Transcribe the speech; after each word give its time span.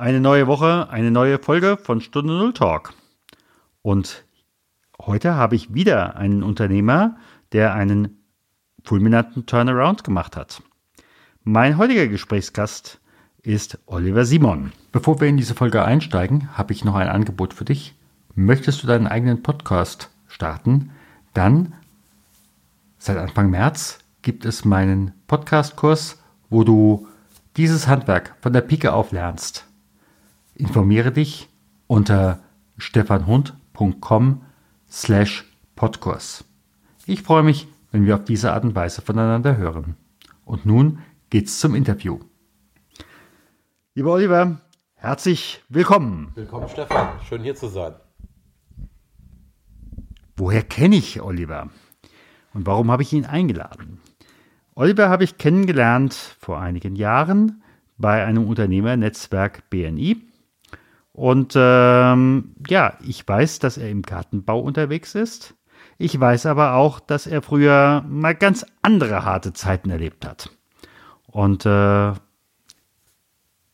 Eine 0.00 0.22
neue 0.22 0.46
Woche, 0.46 0.88
eine 0.88 1.10
neue 1.10 1.38
Folge 1.38 1.76
von 1.76 2.00
Stunde 2.00 2.32
Null 2.32 2.54
Talk. 2.54 2.94
Und 3.82 4.24
heute 4.98 5.34
habe 5.34 5.56
ich 5.56 5.74
wieder 5.74 6.16
einen 6.16 6.42
Unternehmer, 6.42 7.18
der 7.52 7.74
einen 7.74 8.16
fulminanten 8.82 9.44
Turnaround 9.44 10.02
gemacht 10.02 10.38
hat. 10.38 10.62
Mein 11.44 11.76
heutiger 11.76 12.08
Gesprächsgast 12.08 12.98
ist 13.42 13.78
Oliver 13.84 14.24
Simon. 14.24 14.72
Bevor 14.90 15.20
wir 15.20 15.28
in 15.28 15.36
diese 15.36 15.54
Folge 15.54 15.84
einsteigen, 15.84 16.48
habe 16.56 16.72
ich 16.72 16.82
noch 16.82 16.94
ein 16.94 17.10
Angebot 17.10 17.52
für 17.52 17.66
dich. 17.66 17.94
Möchtest 18.34 18.82
du 18.82 18.86
deinen 18.86 19.06
eigenen 19.06 19.42
Podcast 19.42 20.08
starten? 20.28 20.92
Dann 21.34 21.74
seit 22.96 23.18
Anfang 23.18 23.50
März 23.50 23.98
gibt 24.22 24.46
es 24.46 24.64
meinen 24.64 25.12
Podcast-Kurs, 25.26 26.22
wo 26.48 26.64
du 26.64 27.06
dieses 27.58 27.86
Handwerk 27.86 28.34
von 28.40 28.54
der 28.54 28.62
Pike 28.62 28.94
auf 28.94 29.12
lernst. 29.12 29.66
Informiere 30.60 31.10
dich 31.10 31.48
unter 31.86 32.38
stefanhund.com 32.76 34.42
slash 34.90 35.46
Podkurs. 35.74 36.44
Ich 37.06 37.22
freue 37.22 37.42
mich, 37.42 37.66
wenn 37.92 38.04
wir 38.04 38.14
auf 38.16 38.24
diese 38.24 38.52
Art 38.52 38.64
und 38.64 38.74
Weise 38.74 39.00
voneinander 39.00 39.56
hören. 39.56 39.96
Und 40.44 40.66
nun 40.66 40.98
geht's 41.30 41.60
zum 41.60 41.74
Interview. 41.74 42.20
Lieber 43.94 44.12
Oliver, 44.12 44.60
herzlich 44.96 45.64
willkommen. 45.70 46.32
Willkommen, 46.34 46.68
Stefan. 46.68 47.18
Schön 47.26 47.42
hier 47.42 47.54
zu 47.54 47.68
sein. 47.68 47.94
Woher 50.36 50.62
kenne 50.62 50.96
ich 50.96 51.22
Oliver? 51.22 51.70
Und 52.52 52.66
warum 52.66 52.90
habe 52.90 53.02
ich 53.02 53.14
ihn 53.14 53.24
eingeladen? 53.24 53.98
Oliver 54.74 55.08
habe 55.08 55.24
ich 55.24 55.38
kennengelernt 55.38 56.12
vor 56.38 56.60
einigen 56.60 56.96
Jahren 56.96 57.62
bei 57.96 58.26
einem 58.26 58.46
Unternehmernetzwerk 58.46 59.70
BNI. 59.70 60.29
Und 61.12 61.54
ähm, 61.56 62.54
ja, 62.68 62.96
ich 63.04 63.26
weiß, 63.26 63.58
dass 63.58 63.78
er 63.78 63.90
im 63.90 64.02
Gartenbau 64.02 64.60
unterwegs 64.60 65.14
ist. 65.14 65.54
Ich 65.98 66.18
weiß 66.18 66.46
aber 66.46 66.74
auch, 66.74 67.00
dass 67.00 67.26
er 67.26 67.42
früher 67.42 68.04
mal 68.08 68.34
ganz 68.34 68.64
andere 68.82 69.24
harte 69.24 69.52
Zeiten 69.52 69.90
erlebt 69.90 70.26
hat. 70.26 70.50
Und 71.26 71.66
äh, 71.66 71.68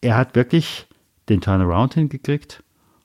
er 0.01 0.17
hat 0.17 0.35
wirklich 0.35 0.89
den 1.29 1.41
Turnaround 1.41 1.95
hingekriegt. 1.95 2.63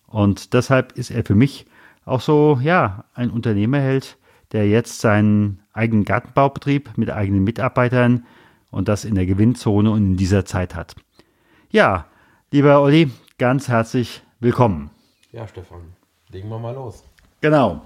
Und 0.08 0.54
deshalb 0.54 0.94
ist 0.94 1.12
er 1.12 1.24
für 1.24 1.36
mich 1.36 1.66
auch 2.06 2.22
so, 2.22 2.60
ja, 2.62 3.06
ein 3.14 3.30
Unternehmerheld, 3.30 4.18
der 4.52 4.68
jetzt 4.68 5.00
seinen 5.00 5.62
eigenen 5.74 6.04
Gartenbaubetrieb 6.04 6.98
mit 6.98 7.10
eigenen 7.10 7.44
Mitarbeitern 7.44 8.26
und 8.70 8.88
das 8.88 9.06
in 9.06 9.16
der 9.16 9.26
Gewinnzone 9.26 9.90
und 9.92 10.06
in 10.06 10.18
dieser 10.18 10.46
Zeit 10.46 10.76
hat. 10.76 10.96
Ja, 11.70 12.08
lieber 12.52 12.82
Olli, 12.82 13.12
ganz 13.42 13.68
herzlich 13.70 14.22
willkommen. 14.40 14.92
Ja, 15.32 15.48
Stefan, 15.48 15.80
legen 16.30 16.48
wir 16.50 16.60
mal 16.60 16.76
los. 16.76 17.04
Genau. 17.42 17.82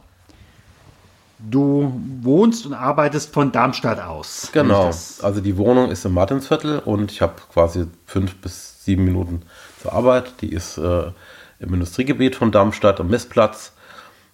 Du 1.39 1.93
wohnst 2.23 2.65
und 2.65 2.73
arbeitest 2.73 3.33
von 3.33 3.53
Darmstadt 3.53 4.01
aus. 4.01 4.49
Genau. 4.51 4.87
Also 4.87 5.39
die 5.39 5.55
Wohnung 5.55 5.91
ist 5.91 6.03
im 6.03 6.13
Martinsviertel 6.13 6.79
und 6.79 7.09
ich 7.09 7.21
habe 7.21 7.35
quasi 7.53 7.87
fünf 8.05 8.35
bis 8.41 8.83
sieben 8.83 9.05
Minuten 9.05 9.43
zur 9.81 9.93
Arbeit. 9.93 10.41
Die 10.41 10.51
ist 10.51 10.77
äh, 10.77 11.11
im 11.59 11.73
Industriegebiet 11.73 12.35
von 12.35 12.51
Darmstadt 12.51 12.99
am 12.99 13.07
Messplatz. 13.07 13.71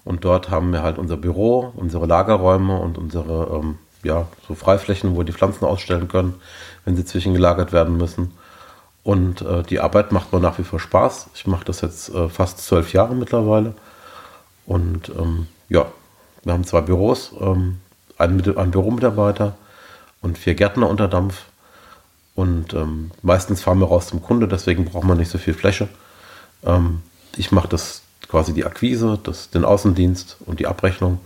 Und 0.04 0.26
dort 0.26 0.50
haben 0.50 0.74
wir 0.74 0.82
halt 0.82 0.98
unser 0.98 1.18
Büro, 1.18 1.72
unsere 1.76 2.08
Lagerräume 2.08 2.80
und 2.80 2.98
unsere 2.98 3.60
ähm, 3.60 3.78
ja, 4.02 4.28
so 4.48 4.56
Freiflächen, 4.56 5.14
wo 5.14 5.20
wir 5.20 5.26
die 5.26 5.34
Pflanzen 5.34 5.66
ausstellen 5.66 6.08
können, 6.08 6.42
wenn 6.84 6.96
sie 6.96 7.06
zwischengelagert 7.06 7.74
werden 7.74 7.96
müssen. 7.96 8.32
Und 9.04 9.42
äh, 9.42 9.64
die 9.64 9.80
Arbeit 9.80 10.12
macht 10.12 10.32
mir 10.32 10.40
nach 10.40 10.60
wie 10.60 10.64
vor 10.64 10.80
Spaß. 10.80 11.30
Ich 11.34 11.48
mache 11.48 11.66
das 11.66 11.82
jetzt 11.82 12.14
äh, 12.14 12.30
fast 12.30 12.60
zwölf 12.60 12.94
Jahre 12.94 13.16
mittlerweile. 13.16 13.74
Und 14.66 15.10
ähm, 15.10 15.48
ja, 15.70 15.88
wir 16.44 16.54
haben 16.54 16.66
zwei 16.66 16.82
Büros, 16.82 17.34
ähm, 17.40 17.80
einen, 18.18 18.58
einen 18.58 18.72
Büromitarbeiter 18.72 19.56
und 20.22 20.38
vier 20.38 20.54
Gärtner 20.54 20.88
unter 20.88 21.08
Dampf. 21.08 21.46
Und 22.36 22.74
ähm, 22.74 23.12
meistens 23.22 23.62
fahren 23.62 23.80
wir 23.80 23.88
raus 23.88 24.08
zum 24.08 24.22
Kunde, 24.22 24.48
deswegen 24.48 24.86
braucht 24.86 25.04
man 25.04 25.18
nicht 25.18 25.32
so 25.32 25.38
viel 25.38 25.54
Fläche. 25.54 25.90
Ähm, 26.64 27.02
ich 27.36 27.52
mache 27.52 27.68
das 27.68 28.04
quasi 28.28 28.54
die 28.54 28.66
Akquise, 28.66 29.20
das, 29.22 29.50
den 29.50 29.66
Außendienst 29.66 30.38
und 30.46 30.60
die 30.60 30.68
Abrechnung. 30.68 31.20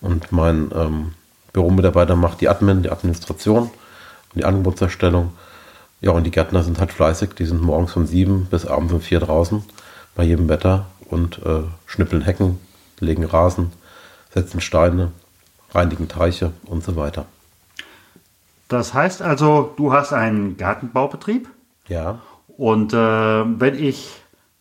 Und 0.00 0.32
mein 0.32 0.70
ähm, 0.74 1.14
Büromitarbeiter 1.52 2.16
macht 2.16 2.40
die 2.40 2.48
Admin, 2.48 2.82
die 2.82 2.90
Administration 2.90 3.64
und 3.64 3.72
die 4.34 4.44
Angebotserstellung. 4.44 5.32
Ja, 6.00 6.12
und 6.12 6.24
die 6.24 6.30
Gärtner 6.30 6.62
sind 6.62 6.80
halt 6.80 6.92
fleißig. 6.92 7.30
Die 7.34 7.44
sind 7.44 7.62
morgens 7.62 7.92
von 7.92 8.06
sieben 8.06 8.46
bis 8.50 8.66
abends 8.66 8.92
um 8.92 9.00
vier 9.00 9.20
draußen 9.20 9.62
bei 10.14 10.24
jedem 10.24 10.48
Wetter 10.48 10.86
und 11.08 11.38
äh, 11.44 11.62
schnippeln 11.86 12.22
Hecken, 12.22 12.58
legen 13.00 13.24
Rasen, 13.24 13.72
setzen 14.32 14.60
Steine, 14.60 15.12
reinigen 15.72 16.08
Teiche 16.08 16.52
und 16.66 16.82
so 16.82 16.96
weiter. 16.96 17.26
Das 18.68 18.94
heißt 18.94 19.20
also, 19.20 19.74
du 19.76 19.92
hast 19.92 20.12
einen 20.12 20.56
Gartenbaubetrieb? 20.56 21.48
Ja. 21.88 22.20
Und 22.56 22.92
äh, 22.92 22.96
wenn 22.96 23.74
ich 23.74 24.10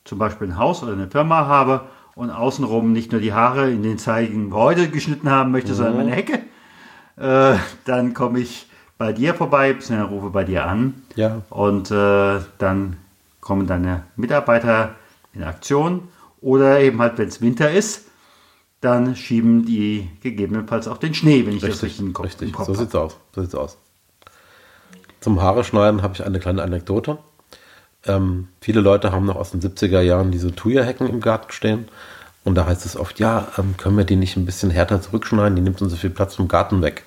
zum 0.04 0.18
Beispiel 0.18 0.48
ein 0.48 0.58
Haus 0.58 0.82
oder 0.82 0.94
eine 0.94 1.08
Firma 1.08 1.46
habe 1.46 1.82
und 2.16 2.32
außenrum 2.32 2.92
nicht 2.92 3.12
nur 3.12 3.22
die 3.22 3.34
Haare 3.34 3.70
in 3.70 3.84
den 3.84 3.98
zeigen 3.98 4.46
Gebäude 4.46 4.90
geschnitten 4.90 5.30
haben 5.30 5.52
möchte, 5.52 5.72
mhm. 5.72 5.76
sondern 5.76 5.98
meine 5.98 6.12
Hecke, 6.12 6.40
äh, 7.18 7.58
dann 7.86 8.14
komme 8.14 8.40
ich 8.40 8.69
bei 9.00 9.14
dir 9.14 9.34
vorbei, 9.34 9.74
bzw. 9.74 10.02
rufe 10.02 10.30
bei 10.30 10.44
dir 10.44 10.66
an. 10.66 11.02
Ja. 11.16 11.42
Und 11.50 11.90
äh, 11.90 12.40
dann 12.60 12.98
kommen 13.40 13.66
deine 13.66 14.04
Mitarbeiter 14.16 14.94
in 15.34 15.42
Aktion. 15.44 16.10
Oder 16.42 16.82
eben 16.82 17.02
halt, 17.02 17.18
wenn 17.18 17.28
es 17.28 17.42
Winter 17.42 17.72
ist, 17.72 18.06
dann 18.82 19.16
schieben 19.16 19.66
die 19.66 20.10
gegebenenfalls 20.22 20.88
auch 20.88 20.98
den 20.98 21.14
Schnee, 21.14 21.46
wenn 21.46 21.56
ich 21.56 21.64
richtig, 21.64 21.72
das 21.72 21.84
richtig 21.84 22.00
im 22.02 22.14
Kopf, 22.14 22.26
richtig. 22.26 22.56
So 22.56 22.74
sieht's 22.74 22.94
aus. 22.94 23.18
So 23.34 23.42
sieht's 23.42 23.56
aus. 23.56 23.78
Zum 25.22 25.42
Haare 25.42 25.64
schneiden 25.64 26.02
habe 26.02 26.14
ich 26.14 26.26
eine 26.26 26.40
kleine 26.40 26.62
Anekdote. 26.62 27.18
Ähm, 28.06 28.50
viele 28.62 28.82
Leute 28.82 29.12
haben 29.12 29.26
noch 29.26 29.36
aus 29.36 29.52
den 29.52 29.62
70er 29.62 30.02
Jahren 30.02 30.32
diese 30.32 30.54
Thuja-Hecken 30.54 31.08
im 31.08 31.20
Garten 31.20 31.52
stehen. 31.52 31.88
Und 32.44 32.56
da 32.56 32.66
heißt 32.66 32.86
es 32.86 32.96
oft, 32.96 33.20
ja, 33.20 33.48
ähm, 33.58 33.76
können 33.78 33.98
wir 33.98 34.06
die 34.06 34.16
nicht 34.16 34.38
ein 34.38 34.46
bisschen 34.46 34.70
härter 34.70 35.02
zurückschneiden? 35.02 35.56
Die 35.56 35.62
nimmt 35.62 35.82
uns 35.82 35.92
so 35.92 35.98
viel 35.98 36.10
Platz 36.10 36.36
vom 36.36 36.48
Garten 36.48 36.82
weg. 36.82 37.04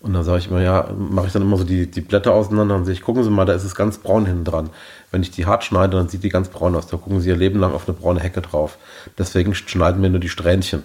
Und 0.00 0.14
dann 0.14 0.24
sage 0.24 0.38
ich 0.38 0.48
immer, 0.48 0.62
ja, 0.62 0.88
mache 0.96 1.26
ich 1.26 1.32
dann 1.32 1.42
immer 1.42 1.58
so 1.58 1.64
die, 1.64 1.90
die 1.90 2.00
Blätter 2.00 2.32
auseinander 2.32 2.74
und 2.74 2.86
sehe 2.86 2.94
ich, 2.94 3.02
gucken 3.02 3.22
Sie 3.22 3.30
mal, 3.30 3.44
da 3.44 3.52
ist 3.52 3.64
es 3.64 3.74
ganz 3.74 3.98
braun 3.98 4.24
hinten 4.24 4.44
dran. 4.44 4.70
Wenn 5.10 5.22
ich 5.22 5.30
die 5.30 5.44
hart 5.44 5.62
schneide, 5.62 5.96
dann 5.96 6.08
sieht 6.08 6.22
die 6.22 6.30
ganz 6.30 6.48
braun 6.48 6.74
aus. 6.74 6.86
Da 6.86 6.96
gucken 6.96 7.20
Sie 7.20 7.28
Ihr 7.28 7.36
Leben 7.36 7.60
lang 7.60 7.72
auf 7.72 7.86
eine 7.86 7.96
braune 7.96 8.20
Hecke 8.20 8.40
drauf. 8.40 8.78
Deswegen 9.18 9.54
schneiden 9.54 10.02
wir 10.02 10.08
nur 10.08 10.20
die 10.20 10.30
Strähnchen. 10.30 10.84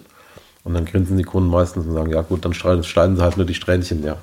Und 0.65 0.73
dann 0.73 0.85
grinsen 0.85 1.15
die 1.15 1.23
Kunden 1.23 1.49
meistens 1.49 1.85
und 1.85 1.93
sagen, 1.93 2.11
ja 2.11 2.21
gut, 2.21 2.43
dann 2.43 2.53
schneiden 2.53 2.83
sie 3.15 3.21
halt 3.21 3.37
nur 3.37 3.45
die 3.45 3.53
Strähnchen, 3.53 4.03
ja. 4.03 4.17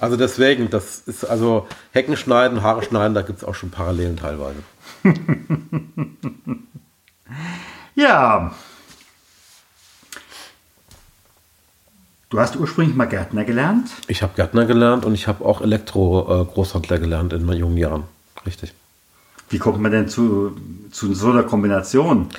Also 0.00 0.16
deswegen, 0.16 0.68
das 0.68 0.98
ist 1.06 1.24
also 1.24 1.68
Hecken 1.92 2.16
schneiden, 2.16 2.62
Haare 2.62 2.82
schneiden, 2.82 3.14
da 3.14 3.22
gibt 3.22 3.38
es 3.38 3.44
auch 3.44 3.54
schon 3.54 3.70
Parallelen 3.70 4.16
teilweise. 4.16 4.58
ja. 7.94 8.52
Du 12.34 12.40
hast 12.40 12.56
ursprünglich 12.56 12.96
mal 12.96 13.04
Gärtner 13.04 13.44
gelernt? 13.44 13.90
Ich 14.08 14.20
habe 14.20 14.32
Gärtner 14.34 14.66
gelernt 14.66 15.04
und 15.04 15.14
ich 15.14 15.28
habe 15.28 15.44
auch 15.44 15.60
Elektro-Großhandler 15.60 16.98
gelernt 16.98 17.32
in 17.32 17.44
meinen 17.44 17.60
jungen 17.60 17.76
Jahren. 17.76 18.02
Richtig. 18.44 18.74
Wie 19.50 19.58
kommt 19.58 19.80
man 19.80 19.92
denn 19.92 20.08
zu, 20.08 20.56
zu 20.90 21.14
so 21.14 21.30
einer 21.30 21.44
Kombination? 21.44 22.30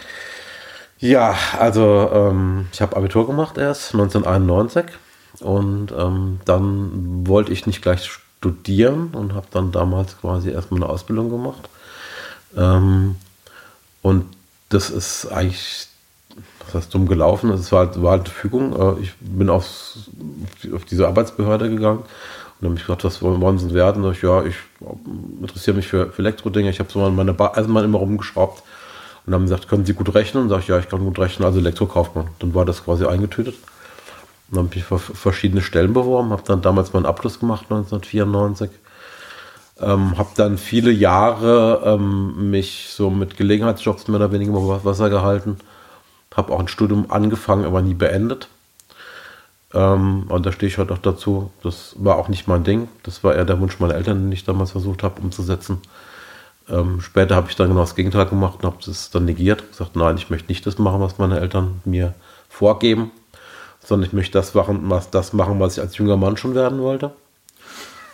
Ja, 0.99 1.33
also 1.57 2.09
ähm, 2.13 2.67
ich 2.73 2.81
habe 2.81 2.97
Abitur 2.97 3.25
gemacht 3.25 3.57
erst 3.57 3.93
1991 3.93 4.83
und 5.39 5.93
ähm, 5.97 6.41
dann 6.43 7.25
wollte 7.25 7.53
ich 7.53 7.65
nicht 7.65 7.81
gleich 7.81 8.03
studieren 8.03 9.11
und 9.13 9.33
habe 9.33 9.47
dann 9.51 9.71
damals 9.71 10.19
quasi 10.19 10.49
erstmal 10.49 10.83
eine 10.83 10.91
Ausbildung 10.91 11.29
gemacht. 11.29 11.69
Ähm, 12.57 13.15
und 14.01 14.25
das 14.67 14.89
ist 14.89 15.27
eigentlich, 15.27 15.87
was 16.65 16.75
heißt 16.75 16.93
dumm 16.93 17.07
gelaufen, 17.07 17.49
es 17.51 17.71
war, 17.71 17.87
halt, 17.87 18.01
war 18.01 18.11
halt 18.11 18.29
Fügung. 18.29 18.73
Äh, 18.73 19.01
ich 19.01 19.13
bin 19.19 19.49
aufs, 19.49 20.09
auf 20.73 20.85
diese 20.85 21.07
Arbeitsbehörde 21.07 21.69
gegangen 21.69 21.99
und 21.99 22.65
habe 22.65 22.73
mich 22.73 22.81
gefragt, 22.81 23.03
was 23.03 23.21
wollen 23.21 23.59
Sie 23.59 23.73
werden? 23.73 24.03
Und 24.03 24.13
ich, 24.13 24.21
ja, 24.21 24.43
ich 24.43 24.55
interessiere 25.41 25.75
mich 25.75 25.87
für, 25.87 26.11
für 26.11 26.21
Elektrodinge. 26.21 26.69
Ich 26.69 26.79
habe 26.79 26.91
so 26.91 27.09
meine 27.09 27.33
ba 27.33 27.53
Eisenbahn 27.55 27.85
immer 27.85 27.99
rumgeschraubt 27.99 28.63
und 29.25 29.33
haben 29.33 29.43
gesagt, 29.43 29.67
können 29.67 29.85
Sie 29.85 29.93
gut 29.93 30.13
rechnen? 30.15 30.43
Und 30.43 30.49
sage 30.49 30.61
ich, 30.61 30.67
ja, 30.67 30.79
ich 30.79 30.89
kann 30.89 31.03
gut 31.03 31.19
rechnen, 31.19 31.45
also 31.45 31.59
Elektrokaufmann. 31.59 32.27
Dann 32.39 32.53
war 32.53 32.65
das 32.65 32.83
quasi 32.83 33.05
eingetütet. 33.05 33.55
Dann 34.49 34.65
habe 34.65 34.75
ich 34.75 34.83
für 34.83 34.99
verschiedene 34.99 35.61
Stellen 35.61 35.93
beworben, 35.93 36.29
habe 36.29 36.43
dann 36.45 36.61
damals 36.61 36.93
meinen 36.93 37.05
Abschluss 37.05 37.39
gemacht, 37.39 37.65
1994. 37.69 38.69
Ähm, 39.81 40.17
habe 40.17 40.29
dann 40.35 40.57
viele 40.57 40.91
Jahre 40.91 41.81
ähm, 41.83 42.49
mich 42.49 42.87
so 42.91 43.09
mit 43.09 43.35
Gelegenheitsjobs 43.35 44.07
mehr 44.07 44.17
oder 44.17 44.31
weniger 44.31 44.51
über 44.51 44.85
Wasser 44.85 45.09
gehalten. 45.09 45.57
Habe 46.35 46.53
auch 46.53 46.59
ein 46.59 46.67
Studium 46.67 47.09
angefangen, 47.09 47.65
aber 47.65 47.81
nie 47.81 47.93
beendet. 47.93 48.49
Ähm, 49.73 50.25
und 50.29 50.45
da 50.45 50.51
stehe 50.51 50.69
ich 50.69 50.77
heute 50.77 50.93
auch 50.93 50.99
dazu. 50.99 51.51
Das 51.63 51.95
war 51.97 52.17
auch 52.17 52.27
nicht 52.27 52.47
mein 52.47 52.63
Ding. 52.63 52.87
Das 53.03 53.23
war 53.23 53.35
eher 53.35 53.45
der 53.45 53.59
Wunsch 53.59 53.79
meiner 53.79 53.95
Eltern, 53.95 54.23
den 54.23 54.31
ich 54.31 54.45
damals 54.45 54.71
versucht 54.71 55.03
habe 55.03 55.21
umzusetzen. 55.21 55.81
Ähm, 56.69 57.01
später 57.01 57.35
habe 57.35 57.49
ich 57.49 57.55
dann 57.55 57.67
genau 57.67 57.81
das 57.81 57.95
Gegenteil 57.95 58.25
gemacht 58.25 58.59
und 58.59 58.65
habe 58.65 58.77
das 58.85 59.11
dann 59.11 59.25
negiert. 59.25 59.69
Gesagt, 59.69 59.95
nein, 59.95 60.17
ich 60.17 60.29
möchte 60.29 60.47
nicht 60.47 60.65
das 60.65 60.77
machen, 60.77 61.01
was 61.01 61.17
meine 61.17 61.39
Eltern 61.39 61.81
mir 61.85 62.13
vorgeben, 62.49 63.11
sondern 63.83 64.07
ich 64.07 64.13
möchte 64.13 64.33
das 64.33 64.53
machen, 64.53 64.89
was, 64.89 65.09
das 65.11 65.33
machen, 65.33 65.59
was 65.59 65.77
ich 65.77 65.83
als 65.83 65.97
junger 65.97 66.17
Mann 66.17 66.37
schon 66.37 66.55
werden 66.55 66.79
wollte. 66.79 67.11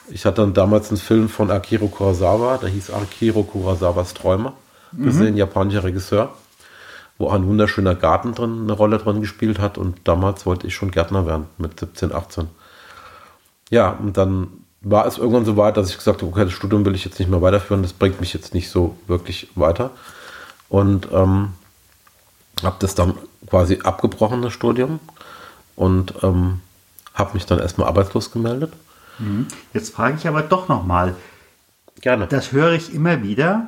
Ich 0.09 0.25
hatte 0.25 0.41
dann 0.41 0.53
damals 0.53 0.89
einen 0.89 0.97
Film 0.97 1.29
von 1.29 1.51
Akiro 1.51 1.87
Kurosawa, 1.87 2.57
der 2.57 2.69
hieß 2.69 2.91
Akiro 2.91 3.43
Kurosawas 3.43 4.13
Träume, 4.13 4.51
gesehen, 4.91 5.33
mhm. 5.33 5.37
japanischer 5.37 5.83
Regisseur, 5.83 6.33
wo 7.21 7.29
ein 7.29 7.47
wunderschöner 7.47 7.95
Garten 7.95 8.33
drin 8.33 8.61
eine 8.63 8.73
Rolle 8.73 8.97
drin 8.97 9.21
gespielt 9.21 9.59
hat 9.59 9.77
und 9.77 9.99
damals 10.03 10.45
wollte 10.45 10.67
ich 10.67 10.75
schon 10.75 10.91
Gärtner 10.91 11.25
werden, 11.25 11.45
mit 11.57 11.79
17, 11.79 12.11
18. 12.13 12.47
Ja, 13.69 13.89
und 13.91 14.17
dann 14.17 14.47
war 14.81 15.05
es 15.05 15.19
irgendwann 15.19 15.45
so 15.45 15.55
weit, 15.55 15.77
dass 15.77 15.91
ich 15.91 15.97
gesagt 15.97 16.21
habe, 16.21 16.31
okay, 16.31 16.45
das 16.45 16.53
Studium 16.53 16.83
will 16.83 16.95
ich 16.95 17.05
jetzt 17.05 17.19
nicht 17.19 17.29
mehr 17.29 17.41
weiterführen, 17.41 17.83
das 17.83 17.93
bringt 17.93 18.19
mich 18.19 18.33
jetzt 18.33 18.53
nicht 18.53 18.69
so 18.69 18.97
wirklich 19.07 19.49
weiter. 19.55 19.91
Und 20.67 21.07
ähm, 21.11 21.53
habe 22.63 22.77
das 22.79 22.95
dann 22.95 23.13
quasi 23.47 23.79
abgebrochen, 23.83 24.41
das 24.41 24.53
Studium, 24.53 24.99
und 25.75 26.15
ähm, 26.23 26.61
habe 27.13 27.33
mich 27.35 27.45
dann 27.45 27.59
erstmal 27.59 27.87
arbeitslos 27.87 28.31
gemeldet. 28.31 28.73
Mhm. 29.19 29.47
Jetzt 29.73 29.93
frage 29.93 30.17
ich 30.17 30.27
aber 30.27 30.41
doch 30.41 30.67
nochmal. 30.67 31.15
Gerne. 32.01 32.25
Das 32.27 32.51
höre 32.51 32.71
ich 32.71 32.93
immer 32.93 33.21
wieder. 33.21 33.67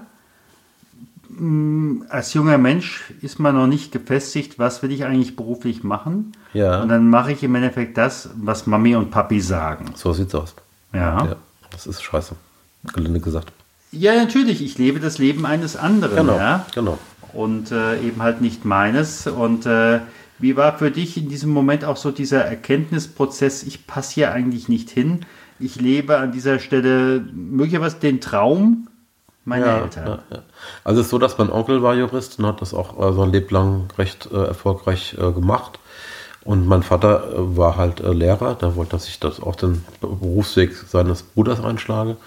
Mm, 1.38 2.04
als 2.10 2.34
junger 2.34 2.58
Mensch 2.58 3.14
ist 3.22 3.40
man 3.40 3.56
noch 3.56 3.68
nicht 3.68 3.92
gefestigt, 3.92 4.60
was 4.60 4.84
will 4.84 4.92
ich 4.92 5.06
eigentlich 5.06 5.36
beruflich 5.36 5.84
machen. 5.84 6.34
Ja. 6.54 6.82
Und 6.82 6.90
dann 6.90 7.10
mache 7.10 7.32
ich 7.32 7.44
im 7.44 7.56
Endeffekt 7.56 7.98
das, 7.98 8.30
was 8.36 8.68
Mami 8.68 8.96
und 8.96 9.12
Papi 9.12 9.42
sagen. 9.42 9.92
So 9.96 10.14
sieht's 10.14 10.36
aus. 10.36 10.56
Ja. 10.94 11.26
ja 11.26 11.36
das 11.72 11.88
ist 11.88 12.04
scheiße. 12.04 12.36
Gelinde 12.94 13.20
gesagt. 13.20 13.52
Ja, 13.92 14.16
natürlich. 14.16 14.62
Ich 14.62 14.78
lebe 14.78 15.00
das 15.00 15.18
Leben 15.18 15.46
eines 15.46 15.76
anderen. 15.76 16.16
Genau. 16.16 16.38
Ja? 16.38 16.66
genau. 16.74 16.98
Und 17.32 17.72
äh, 17.72 18.00
eben 18.02 18.22
halt 18.22 18.42
nicht 18.42 18.66
meines. 18.66 19.28
Und 19.28 19.66
äh, 19.66 20.00
wie 20.40 20.56
war 20.56 20.78
für 20.78 20.92
dich 20.92 21.18
in 21.18 21.30
diesem 21.30 21.52
Moment 21.52 21.86
auch 21.86 21.98
so 21.98 22.12
dieser 22.12 22.44
Erkenntnisprozess, 22.44 23.64
ich 23.64 23.88
passe 23.88 24.16
hier 24.16 24.32
eigentlich 24.34 24.68
nicht 24.68 24.90
hin? 24.90 25.22
Ich 25.60 25.80
lebe 25.80 26.18
an 26.18 26.32
dieser 26.32 26.60
Stelle 26.60 27.24
möglicherweise 27.34 27.98
den 27.98 28.20
Traum 28.20 28.88
meiner 29.46 29.66
ja, 29.66 29.78
Eltern. 29.80 30.08
Ja, 30.08 30.20
ja. 30.32 30.44
Also 30.84 31.02
es 31.02 31.08
ist 31.08 31.12
so, 31.12 31.18
dass 31.18 31.38
mein 31.38 31.52
Onkel 31.52 31.84
war 31.84 31.96
Jurist 31.96 32.40
und 32.40 32.46
hat 32.46 32.62
das 32.62 32.74
auch 32.74 33.00
äh, 33.00 33.14
sein 33.14 33.32
Leben 33.32 33.50
lang 33.50 33.88
recht 33.98 34.30
äh, 34.32 34.46
erfolgreich 34.46 35.16
äh, 35.20 35.32
gemacht. 35.32 35.80
Und 36.44 36.68
mein 36.68 36.84
Vater 36.84 37.32
äh, 37.32 37.58
war 37.58 37.78
halt 37.78 38.02
äh, 38.02 38.12
Lehrer, 38.12 38.56
der 38.56 38.76
wollte, 38.76 38.92
dass 38.92 39.08
ich 39.08 39.20
das 39.20 39.42
auch 39.42 39.56
den 39.56 39.84
Berufsweg 40.02 40.76
seines 40.76 41.24
Bruders 41.24 41.64
einschlage. 41.64 42.18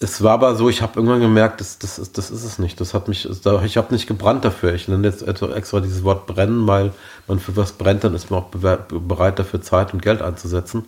Es 0.00 0.22
war 0.22 0.34
aber 0.34 0.54
so, 0.54 0.68
ich 0.68 0.80
habe 0.80 0.92
irgendwann 0.96 1.20
gemerkt, 1.20 1.60
das, 1.60 1.78
das, 1.78 1.98
ist, 1.98 2.18
das 2.18 2.30
ist 2.30 2.44
es 2.44 2.60
nicht. 2.60 2.80
Das 2.80 2.94
hat 2.94 3.08
mich, 3.08 3.28
ich 3.28 3.76
habe 3.76 3.92
nicht 3.92 4.06
gebrannt 4.06 4.44
dafür. 4.44 4.72
Ich 4.74 4.86
nenne 4.86 5.08
jetzt 5.08 5.26
extra 5.26 5.80
dieses 5.80 6.04
Wort 6.04 6.26
brennen, 6.28 6.68
weil 6.68 6.92
man 7.26 7.40
für 7.40 7.56
was 7.56 7.72
brennt, 7.72 8.04
dann 8.04 8.14
ist 8.14 8.30
man 8.30 8.42
auch 8.42 8.46
bereit 8.50 9.40
dafür 9.40 9.60
Zeit 9.60 9.92
und 9.92 10.00
Geld 10.00 10.22
einzusetzen. 10.22 10.84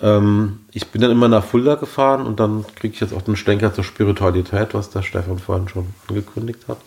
Ähm, 0.00 0.60
ich 0.72 0.88
bin 0.88 1.00
dann 1.00 1.10
immer 1.10 1.28
nach 1.28 1.44
Fulda 1.44 1.76
gefahren 1.76 2.26
und 2.26 2.40
dann 2.40 2.64
kriege 2.74 2.94
ich 2.94 3.00
jetzt 3.00 3.14
auch 3.14 3.22
den 3.22 3.36
Stenker 3.36 3.72
zur 3.72 3.84
Spiritualität, 3.84 4.74
was 4.74 4.90
der 4.90 5.02
Stefan 5.02 5.38
vorhin 5.38 5.68
schon 5.68 5.94
angekündigt 6.08 6.60
hat. 6.68 6.78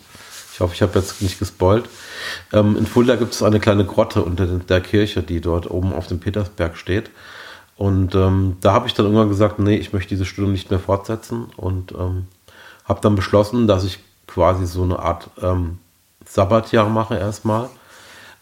Ich 0.52 0.60
hoffe, 0.60 0.74
ich 0.74 0.82
habe 0.82 0.98
jetzt 0.98 1.22
nicht 1.22 1.38
gespoilt. 1.38 1.88
Ähm, 2.52 2.76
in 2.76 2.86
Fulda 2.86 3.16
gibt 3.16 3.32
es 3.32 3.42
eine 3.42 3.60
kleine 3.60 3.84
Grotte 3.84 4.22
unter 4.22 4.46
der 4.46 4.80
Kirche, 4.80 5.22
die 5.22 5.40
dort 5.40 5.70
oben 5.70 5.92
auf 5.92 6.06
dem 6.06 6.20
Petersberg 6.20 6.76
steht. 6.76 7.10
Und 7.76 8.14
ähm, 8.14 8.58
da 8.60 8.74
habe 8.74 8.86
ich 8.86 8.92
dann 8.92 9.06
irgendwann 9.06 9.30
gesagt, 9.30 9.58
nee, 9.58 9.76
ich 9.76 9.94
möchte 9.94 10.10
diese 10.10 10.26
Stunde 10.26 10.50
nicht 10.50 10.70
mehr 10.70 10.80
fortsetzen 10.80 11.46
und 11.56 11.92
ähm, 11.92 12.26
habe 12.84 13.00
dann 13.00 13.14
beschlossen, 13.14 13.66
dass 13.66 13.84
ich 13.84 14.00
quasi 14.26 14.66
so 14.66 14.82
eine 14.82 14.98
Art 14.98 15.30
ähm, 15.40 15.78
Sabbatjahr 16.26 16.90
mache 16.90 17.16
erstmal. 17.16 17.70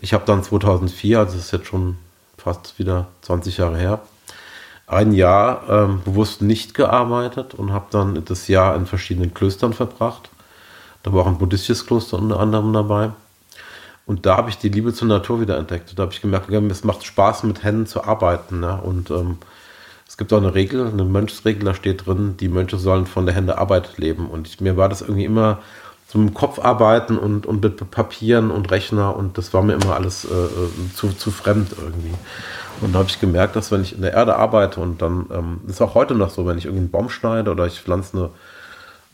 Ich 0.01 0.13
habe 0.13 0.25
dann 0.27 0.43
2004, 0.43 1.21
also 1.21 1.37
das 1.37 1.45
ist 1.45 1.53
jetzt 1.53 1.67
schon 1.69 1.99
fast 2.37 2.79
wieder 2.81 3.07
20 3.23 3.59
Jahre 3.59 3.77
her, 3.77 4.01
ein 4.89 5.13
Jahr 5.13 5.63
ähm, 5.69 6.03
bewusst 6.05 6.43
nicht 6.43 6.75
gearbeitet 6.75 7.55
und 7.55 7.73
habe 7.73 7.87
dann 7.91 8.25
das 8.25 8.49
Jahr 8.49 8.75
in 8.75 8.87
verschiedenen 8.87 9.35
Klöstern 9.35 9.75
verbracht. 9.75 10.31
Da 11.03 11.13
war 11.13 11.23
auch 11.23 11.27
ein 11.27 11.39
buddhistisches 11.39 11.87
Kloster 11.87 12.19
unter 12.19 12.41
anderem 12.41 12.73
dabei. 12.73 13.11
Und 14.07 14.25
da 14.25 14.39
habe 14.39 14.49
ich 14.49 14.57
die 14.57 14.71
Liebe 14.71 14.95
zur 14.95 15.07
Natur 15.07 15.43
wieder 15.43 15.59
entdeckt. 15.59 15.93
Da 15.97 16.05
habe 16.05 16.13
ich 16.13 16.23
gemerkt, 16.23 16.51
es 16.51 16.85
macht 16.85 17.05
Spaß, 17.05 17.43
mit 17.43 17.63
Händen 17.63 17.87
zu 17.87 18.05
arbeiten. 18.05 18.61
Ne? 18.61 18.81
Und 18.83 19.11
ähm, 19.11 19.37
es 20.09 20.17
gibt 20.17 20.33
auch 20.33 20.39
eine 20.39 20.55
Regel, 20.55 20.87
eine 20.87 21.05
Mönchsregel, 21.05 21.65
da 21.65 21.75
steht 21.75 22.07
drin, 22.07 22.37
die 22.41 22.49
Mönche 22.49 22.79
sollen 22.79 23.05
von 23.05 23.27
der 23.27 23.35
Hände 23.35 23.59
Arbeit 23.59 23.99
leben. 23.99 24.31
Und 24.31 24.49
ich, 24.49 24.63
mir 24.63 24.79
war 24.79 24.89
das 24.89 25.03
irgendwie 25.03 25.27
immer 25.27 25.59
so 26.09 26.19
im 26.19 26.33
Kopf 26.33 26.59
arbeiten 26.59 27.19
und, 27.19 27.45
und 27.45 27.63
mit 27.63 27.91
Papieren 27.91 28.51
und 28.51 28.71
Rechner 28.71 29.15
und 29.15 29.37
das 29.37 29.53
war 29.53 29.63
mir 29.63 29.75
immer 29.75 29.95
alles 29.95 30.25
äh, 30.25 30.29
äh 30.29 30.95
zu, 30.95 31.09
zu 31.13 31.31
fremd 31.31 31.73
irgendwie. 31.79 32.15
Und 32.81 32.95
da 32.95 33.01
habe 33.01 33.09
ich 33.09 33.21
gemerkt, 33.21 33.57
dass 33.57 33.71
wenn 33.71 33.83
ich 33.83 33.95
in 33.95 34.03
der 34.03 34.15
Erde 34.15 34.37
arbeite 34.37 34.81
und 34.81 35.03
dann, 35.03 35.27
ähm, 35.31 35.61
ist 35.67 35.83
auch 35.83 35.95
heute 35.95 36.15
noch 36.15 36.31
so, 36.31 36.47
wenn 36.47 36.57
ich 36.57 36.65
irgendeinen 36.65 36.91
Baum 36.91 37.11
schneide 37.11 37.51
oder 37.51 37.67
ich 37.67 37.81
pflanze 37.81 38.17
eine, 38.17 38.31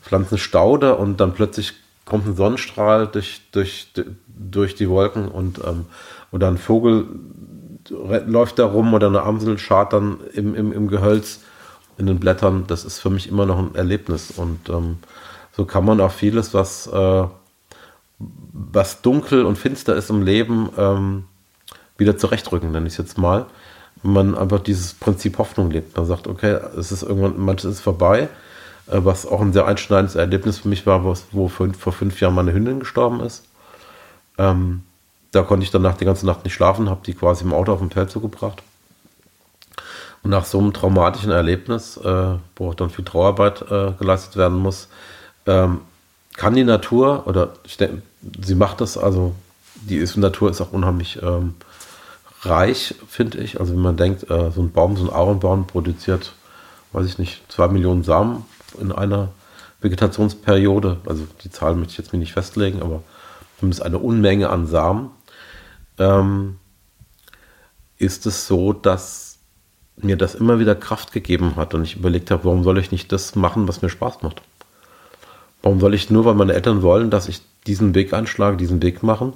pflanze 0.01 0.37
Staude 0.37 0.95
und 0.95 1.19
dann 1.19 1.33
plötzlich 1.33 1.73
kommt 2.05 2.27
ein 2.27 2.35
Sonnenstrahl 2.35 3.07
durch, 3.07 3.41
durch, 3.51 3.91
durch 4.27 4.75
die 4.75 4.87
Wolken 4.87 5.27
und 5.27 5.59
ähm, 5.65 5.85
oder 6.31 6.47
ein 6.47 6.57
Vogel 6.57 7.07
läuft 7.89 8.59
da 8.59 8.65
rum 8.65 8.93
oder 8.93 9.07
eine 9.07 9.23
Amsel 9.23 9.57
schart 9.57 9.93
dann 9.93 10.19
im, 10.33 10.55
im, 10.55 10.71
im 10.71 10.87
Gehölz 10.87 11.41
in 11.97 12.07
den 12.07 12.19
Blättern. 12.19 12.65
Das 12.67 12.85
ist 12.85 12.99
für 12.99 13.09
mich 13.09 13.27
immer 13.29 13.45
noch 13.45 13.59
ein 13.59 13.75
Erlebnis. 13.75 14.31
Und 14.31 14.69
ähm, 14.69 14.97
so 15.55 15.65
kann 15.65 15.85
man 15.85 16.01
auch 16.01 16.11
vieles, 16.11 16.53
was, 16.53 16.87
äh, 16.87 17.23
was 18.19 19.01
dunkel 19.01 19.45
und 19.45 19.57
finster 19.57 19.95
ist 19.95 20.09
im 20.09 20.21
Leben, 20.21 20.69
ähm, 20.77 21.25
wieder 21.97 22.17
zurechtrücken, 22.17 22.71
nenne 22.71 22.87
ich 22.87 22.93
es 22.93 22.97
jetzt 22.97 23.17
mal. 23.17 23.45
Wenn 24.03 24.13
man 24.13 24.37
einfach 24.37 24.59
dieses 24.59 24.93
Prinzip 24.93 25.37
Hoffnung 25.37 25.71
lebt. 25.71 25.95
Man 25.95 26.05
sagt, 26.05 26.27
okay, 26.27 26.59
es 26.77 26.91
ist 26.91 27.03
irgendwann, 27.03 27.39
manches 27.39 27.71
ist 27.71 27.81
vorbei 27.81 28.29
äh, 28.87 28.99
was 29.03 29.25
auch 29.25 29.41
ein 29.41 29.53
sehr 29.53 29.65
einschneidendes 29.65 30.15
Erlebnis 30.15 30.59
für 30.59 30.69
mich 30.69 30.85
war, 30.85 31.03
wo 31.03 31.47
fünf, 31.47 31.77
vor 31.77 31.93
fünf 31.93 32.19
Jahren 32.19 32.35
meine 32.35 32.53
Hündin 32.53 32.79
gestorben 32.79 33.19
ist. 33.21 33.45
Ähm, 34.37 34.83
da 35.31 35.43
konnte 35.43 35.63
ich 35.63 35.71
danach 35.71 35.97
die 35.97 36.05
ganze 36.05 36.25
Nacht 36.25 36.43
nicht 36.43 36.53
schlafen, 36.53 36.89
habe 36.89 37.01
die 37.05 37.13
quasi 37.13 37.43
im 37.43 37.53
Auto 37.53 37.73
auf 37.73 37.79
dem 37.79 37.91
Feld 37.91 38.09
zugebracht. 38.09 38.63
Und 40.23 40.31
nach 40.31 40.45
so 40.45 40.59
einem 40.59 40.73
traumatischen 40.73 41.31
Erlebnis, 41.31 41.97
äh, 41.97 42.35
wo 42.55 42.69
auch 42.69 42.75
dann 42.75 42.89
viel 42.89 43.05
Trauerarbeit 43.05 43.63
äh, 43.69 43.91
geleistet 43.99 44.37
werden 44.37 44.57
muss, 44.57 44.87
ähm, 45.45 45.81
kann 46.35 46.55
die 46.55 46.63
Natur, 46.63 47.27
oder 47.27 47.53
denke, 47.79 48.01
sie 48.43 48.55
macht 48.55 48.81
das, 48.81 48.97
also 48.97 49.35
die 49.75 49.97
ist, 49.97 50.17
Natur 50.17 50.49
ist 50.49 50.61
auch 50.61 50.71
unheimlich 50.71 51.21
ähm, 51.21 51.55
reich, 52.41 52.95
finde 53.07 53.39
ich. 53.39 53.59
Also 53.59 53.73
wenn 53.73 53.81
man 53.81 53.97
denkt, 53.97 54.29
äh, 54.29 54.51
so 54.51 54.61
ein 54.61 54.71
Baum, 54.71 54.97
so 54.97 55.05
ein 55.05 55.13
Ahornbaum 55.13 55.67
produziert, 55.67 56.33
weiß 56.91 57.05
ich 57.05 57.17
nicht, 57.17 57.41
zwei 57.51 57.67
Millionen 57.67 58.03
Samen 58.03 58.45
in 58.79 58.91
einer 58.91 59.29
Vegetationsperiode, 59.81 60.97
also 61.05 61.25
die 61.43 61.51
Zahl 61.51 61.75
möchte 61.75 61.91
ich 61.91 61.97
jetzt 61.97 62.13
mir 62.13 62.19
nicht 62.19 62.33
festlegen, 62.33 62.81
aber 62.81 63.03
zumindest 63.59 63.83
eine 63.83 63.99
Unmenge 63.99 64.49
an 64.49 64.67
Samen, 64.67 65.11
ähm, 65.99 66.57
ist 67.97 68.25
es 68.25 68.47
so, 68.47 68.73
dass 68.73 69.37
mir 69.97 70.17
das 70.17 70.35
immer 70.35 70.59
wieder 70.59 70.75
Kraft 70.75 71.13
gegeben 71.13 71.55
hat 71.55 71.73
und 71.73 71.83
ich 71.83 71.95
überlegt 71.95 72.31
habe, 72.31 72.45
warum 72.45 72.63
soll 72.63 72.77
ich 72.79 72.91
nicht 72.91 73.11
das 73.11 73.35
machen, 73.35 73.67
was 73.67 73.81
mir 73.81 73.89
Spaß 73.89 74.23
macht? 74.23 74.41
Warum 75.65 75.79
soll 75.79 75.95
ich 75.95 76.11
nur, 76.11 76.25
weil 76.25 76.35
meine 76.35 76.53
Eltern 76.53 76.83
wollen, 76.83 77.09
dass 77.09 77.27
ich 77.27 77.41
diesen 77.65 77.95
Weg 77.95 78.13
einschlage, 78.13 78.55
diesen 78.55 78.83
Weg 78.83 79.01
machen, 79.01 79.33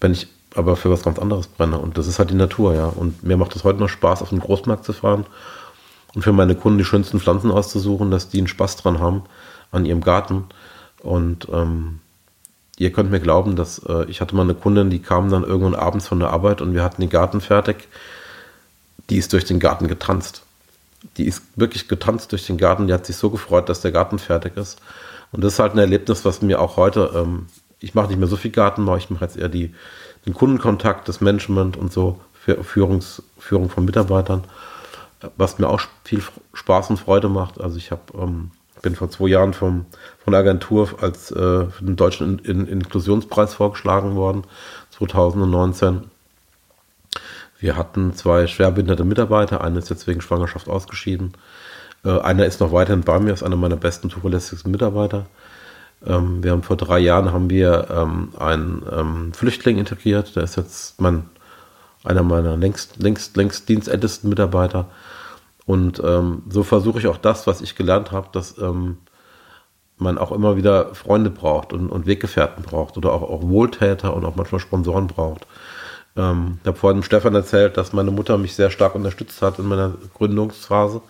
wenn 0.00 0.12
ich 0.12 0.26
aber 0.54 0.74
für 0.74 0.90
was 0.90 1.02
ganz 1.02 1.18
anderes 1.18 1.48
brenne? 1.48 1.78
Und 1.78 1.98
das 1.98 2.06
ist 2.06 2.18
halt 2.18 2.30
die 2.30 2.34
Natur, 2.34 2.74
ja. 2.74 2.86
Und 2.86 3.22
mir 3.22 3.36
macht 3.36 3.54
es 3.54 3.62
heute 3.62 3.78
noch 3.78 3.90
Spaß, 3.90 4.22
auf 4.22 4.30
den 4.30 4.40
Großmarkt 4.40 4.86
zu 4.86 4.94
fahren 4.94 5.26
und 6.14 6.22
für 6.22 6.32
meine 6.32 6.54
Kunden 6.54 6.78
die 6.78 6.84
schönsten 6.86 7.20
Pflanzen 7.20 7.50
auszusuchen, 7.50 8.10
dass 8.10 8.30
die 8.30 8.38
einen 8.38 8.46
Spaß 8.46 8.76
dran 8.76 9.00
haben 9.00 9.24
an 9.70 9.84
ihrem 9.84 10.00
Garten. 10.00 10.46
Und 11.02 11.46
ähm, 11.52 11.98
ihr 12.78 12.90
könnt 12.90 13.10
mir 13.10 13.20
glauben, 13.20 13.54
dass 13.54 13.80
äh, 13.80 14.06
ich 14.06 14.22
hatte 14.22 14.34
mal 14.34 14.44
eine 14.44 14.54
Kundin, 14.54 14.88
die 14.88 15.00
kam 15.00 15.28
dann 15.28 15.44
irgendwann 15.44 15.74
abends 15.74 16.08
von 16.08 16.20
der 16.20 16.30
Arbeit 16.30 16.62
und 16.62 16.72
wir 16.72 16.82
hatten 16.82 17.02
den 17.02 17.10
Garten 17.10 17.42
fertig. 17.42 17.86
Die 19.10 19.18
ist 19.18 19.34
durch 19.34 19.44
den 19.44 19.60
Garten 19.60 19.88
getanzt. 19.88 20.40
Die 21.18 21.26
ist 21.26 21.42
wirklich 21.56 21.86
getanzt 21.86 22.32
durch 22.32 22.46
den 22.46 22.56
Garten. 22.56 22.86
Die 22.86 22.94
hat 22.94 23.04
sich 23.04 23.16
so 23.16 23.28
gefreut, 23.28 23.68
dass 23.68 23.82
der 23.82 23.92
Garten 23.92 24.18
fertig 24.18 24.56
ist. 24.56 24.80
Und 25.32 25.44
das 25.44 25.54
ist 25.54 25.58
halt 25.58 25.74
ein 25.74 25.78
Erlebnis, 25.78 26.24
was 26.24 26.42
mir 26.42 26.60
auch 26.60 26.76
heute, 26.76 27.12
ähm, 27.14 27.46
ich 27.78 27.94
mache 27.94 28.08
nicht 28.08 28.18
mehr 28.18 28.28
so 28.28 28.36
viel 28.36 28.50
Gartenbau, 28.50 28.96
ich 28.96 29.10
mache 29.10 29.24
jetzt 29.24 29.36
eher 29.36 29.48
die, 29.48 29.74
den 30.26 30.34
Kundenkontakt, 30.34 31.08
das 31.08 31.20
Management 31.20 31.76
und 31.76 31.92
so, 31.92 32.20
Führungs, 32.62 33.22
Führung 33.38 33.68
von 33.70 33.84
Mitarbeitern 33.84 34.44
was 35.36 35.58
mir 35.58 35.68
auch 35.68 35.80
viel 36.04 36.22
Spaß 36.54 36.90
und 36.90 36.98
Freude 36.98 37.28
macht. 37.28 37.60
Also 37.60 37.76
ich 37.76 37.90
habe 37.90 38.02
ähm, 38.14 38.50
bin 38.82 38.94
vor 38.94 39.10
zwei 39.10 39.28
Jahren 39.28 39.52
vom, 39.52 39.86
von 40.24 40.32
der 40.32 40.40
Agentur 40.40 40.88
als 41.02 41.30
äh, 41.30 41.66
für 41.66 41.84
den 41.84 41.96
deutschen 41.96 42.38
in, 42.40 42.66
in 42.66 42.80
Inklusionspreis 42.80 43.54
vorgeschlagen 43.54 44.14
worden, 44.16 44.44
2019. 44.90 46.04
Wir 47.58 47.76
hatten 47.76 48.14
zwei 48.14 48.46
schwerbehinderte 48.46 49.04
Mitarbeiter, 49.04 49.62
eine 49.62 49.78
ist 49.78 49.90
jetzt 49.90 50.06
wegen 50.06 50.22
Schwangerschaft 50.22 50.68
ausgeschieden. 50.68 51.34
Äh, 52.04 52.18
einer 52.20 52.46
ist 52.46 52.60
noch 52.60 52.72
weiterhin 52.72 53.02
bei 53.02 53.18
mir, 53.20 53.32
ist 53.32 53.42
einer 53.42 53.56
meiner 53.56 53.76
besten, 53.76 54.10
zuverlässigsten 54.10 54.70
Mitarbeiter. 54.70 55.26
Ähm, 56.06 56.42
wir 56.42 56.52
haben 56.52 56.62
vor 56.62 56.76
drei 56.76 56.98
Jahren 56.98 57.32
haben 57.32 57.50
wir 57.50 57.88
ähm, 57.90 58.32
einen 58.38 58.82
ähm, 58.90 59.32
Flüchtling 59.32 59.78
integriert. 59.78 60.36
Der 60.36 60.44
ist 60.44 60.56
jetzt 60.56 61.00
mein, 61.00 61.24
einer 62.04 62.22
meiner 62.22 62.56
längst, 62.56 63.02
längst, 63.02 63.36
längst 63.36 63.68
dienstältesten 63.68 64.28
Mitarbeiter. 64.30 64.86
Und 65.66 66.02
ähm, 66.04 66.42
so 66.48 66.62
versuche 66.62 66.98
ich 66.98 67.06
auch 67.06 67.18
das, 67.18 67.46
was 67.46 67.60
ich 67.60 67.76
gelernt 67.76 68.12
habe, 68.12 68.28
dass 68.32 68.58
ähm, 68.58 68.98
man 69.98 70.18
auch 70.18 70.32
immer 70.32 70.56
wieder 70.56 70.94
Freunde 70.94 71.30
braucht 71.30 71.72
und, 71.72 71.90
und 71.90 72.06
Weggefährten 72.06 72.64
braucht 72.64 72.96
oder 72.96 73.12
auch, 73.12 73.22
auch, 73.22 73.42
Wohltäter 73.42 74.14
und 74.14 74.24
auch 74.24 74.36
manchmal 74.36 74.60
Sponsoren 74.60 75.06
braucht. 75.06 75.46
Ähm, 76.20 76.58
ich 76.60 76.66
habe 76.66 76.78
vorhin 76.78 77.02
Stefan 77.02 77.34
erzählt, 77.34 77.76
dass 77.76 77.92
meine 77.92 78.10
Mutter 78.10 78.36
mich 78.36 78.54
sehr 78.54 78.70
stark 78.70 78.94
unterstützt 78.94 79.40
hat 79.42 79.58
in 79.58 79.66
meiner 79.66 79.94
Gründungsphase. 80.14 81.00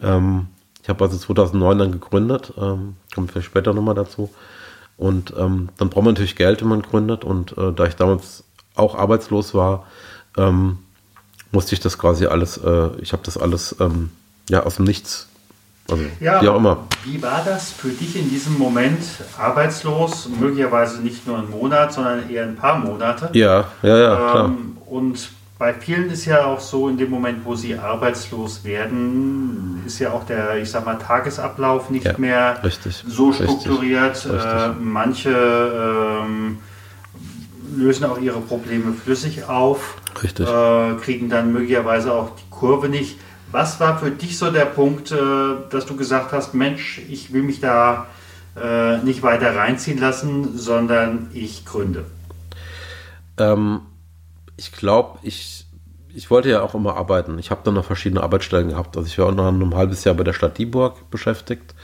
Ähm, 0.00 0.46
ich 0.82 0.88
habe 0.88 1.04
also 1.04 1.18
2009 1.18 1.78
dann 1.78 1.92
gegründet, 1.92 2.52
ähm, 2.56 2.96
kommen 3.14 3.28
vielleicht 3.28 3.48
später 3.48 3.74
nochmal 3.74 3.96
dazu. 3.96 4.30
Und 4.96 5.34
ähm, 5.36 5.70
dann 5.76 5.90
braucht 5.90 6.04
man 6.04 6.14
natürlich 6.14 6.36
Geld, 6.36 6.62
wenn 6.62 6.68
man 6.68 6.82
gründet. 6.82 7.24
Und 7.24 7.58
äh, 7.58 7.72
da 7.72 7.86
ich 7.86 7.96
damals 7.96 8.44
auch 8.76 8.94
arbeitslos 8.94 9.52
war, 9.52 9.86
ähm, 10.36 10.78
musste 11.50 11.74
ich 11.74 11.80
das 11.80 11.98
quasi 11.98 12.26
alles, 12.26 12.56
äh, 12.58 12.90
ich 13.00 13.12
habe 13.12 13.22
das 13.24 13.36
alles 13.36 13.76
ähm, 13.80 14.10
ja 14.48 14.62
aus 14.62 14.76
dem 14.76 14.84
Nichts 14.84 15.28
also, 15.90 16.04
ja, 16.20 16.42
wie 16.42 16.48
auch 16.48 16.56
immer. 16.56 16.78
Wie 17.04 17.22
war 17.22 17.42
das 17.44 17.72
für 17.72 17.88
dich 17.88 18.16
in 18.16 18.28
diesem 18.28 18.58
Moment 18.58 19.02
arbeitslos? 19.38 20.28
Möglicherweise 20.40 21.00
nicht 21.00 21.26
nur 21.26 21.38
einen 21.38 21.50
Monat, 21.50 21.92
sondern 21.92 22.28
eher 22.28 22.44
ein 22.44 22.56
paar 22.56 22.78
Monate. 22.78 23.30
Ja, 23.32 23.64
ja, 23.82 23.96
ja, 23.98 24.16
klar. 24.16 24.44
Ähm, 24.46 24.76
und 24.86 25.30
bei 25.58 25.72
vielen 25.72 26.10
ist 26.10 26.26
ja 26.26 26.44
auch 26.44 26.60
so, 26.60 26.88
in 26.88 26.98
dem 26.98 27.10
Moment, 27.10 27.44
wo 27.44 27.54
sie 27.54 27.78
arbeitslos 27.78 28.64
werden, 28.64 29.82
ist 29.86 29.98
ja 30.00 30.12
auch 30.12 30.24
der, 30.24 30.58
ich 30.58 30.70
sag 30.70 30.84
mal, 30.84 30.96
Tagesablauf 30.96 31.88
nicht 31.88 32.04
ja, 32.04 32.14
mehr 32.18 32.60
richtig, 32.62 33.04
so 33.06 33.32
strukturiert. 33.32 34.16
Richtig, 34.16 34.32
richtig. 34.32 34.52
Äh, 34.52 34.68
manche 34.80 35.30
ähm, 35.30 36.58
lösen 37.74 38.04
auch 38.04 38.18
ihre 38.18 38.40
Probleme 38.40 38.92
flüssig 38.92 39.44
auf, 39.48 39.96
äh, 40.22 40.94
kriegen 41.02 41.30
dann 41.30 41.52
möglicherweise 41.52 42.12
auch 42.12 42.30
die 42.36 42.50
Kurve 42.50 42.88
nicht. 42.88 43.18
Was 43.52 43.80
war 43.80 43.98
für 43.98 44.10
dich 44.10 44.38
so 44.38 44.50
der 44.50 44.66
Punkt, 44.66 45.12
äh, 45.12 45.16
dass 45.70 45.86
du 45.86 45.96
gesagt 45.96 46.32
hast, 46.32 46.54
Mensch, 46.54 47.00
ich 47.08 47.32
will 47.32 47.42
mich 47.42 47.60
da 47.60 48.06
äh, 48.60 48.98
nicht 48.98 49.22
weiter 49.22 49.54
reinziehen 49.54 49.98
lassen, 49.98 50.58
sondern 50.58 51.30
ich 51.32 51.64
gründe? 51.64 52.04
Ähm, 53.38 53.80
ich 54.56 54.72
glaube, 54.72 55.18
ich, 55.22 55.66
ich 56.14 56.30
wollte 56.30 56.50
ja 56.50 56.62
auch 56.62 56.74
immer 56.74 56.96
arbeiten. 56.96 57.38
Ich 57.38 57.50
habe 57.50 57.60
dann 57.64 57.74
noch 57.74 57.84
verschiedene 57.84 58.22
Arbeitsstellen 58.22 58.70
gehabt. 58.70 58.96
Also 58.96 59.06
ich 59.06 59.18
war 59.18 59.30
noch 59.32 59.46
ein 59.46 59.74
halbes 59.74 60.04
Jahr 60.04 60.14
bei 60.14 60.24
der 60.24 60.32
Stadt 60.32 60.58
Dieburg 60.58 61.10
beschäftigt, 61.10 61.74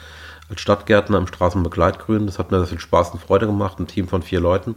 als 0.48 0.60
Stadtgärtner 0.60 1.18
im 1.18 1.26
Straßenbegleitgrün. 1.26 2.26
Das 2.26 2.38
hat 2.38 2.50
mir 2.50 2.58
sehr 2.58 2.68
viel 2.68 2.80
Spaß 2.80 3.10
und 3.10 3.22
Freude 3.22 3.46
gemacht, 3.46 3.78
ein 3.78 3.86
Team 3.86 4.08
von 4.08 4.22
vier 4.22 4.40
Leuten. 4.40 4.74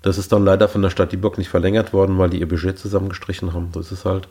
Das 0.00 0.18
ist 0.18 0.32
dann 0.32 0.44
leider 0.44 0.68
von 0.68 0.82
der 0.82 0.90
Stadt 0.90 1.12
Dieburg 1.12 1.38
nicht 1.38 1.48
verlängert 1.48 1.92
worden, 1.92 2.18
weil 2.18 2.30
die 2.30 2.40
ihr 2.40 2.48
Budget 2.48 2.78
zusammengestrichen 2.78 3.52
haben. 3.52 3.70
So 3.72 3.80
ist 3.80 3.92
es 3.92 4.04
halt. 4.04 4.28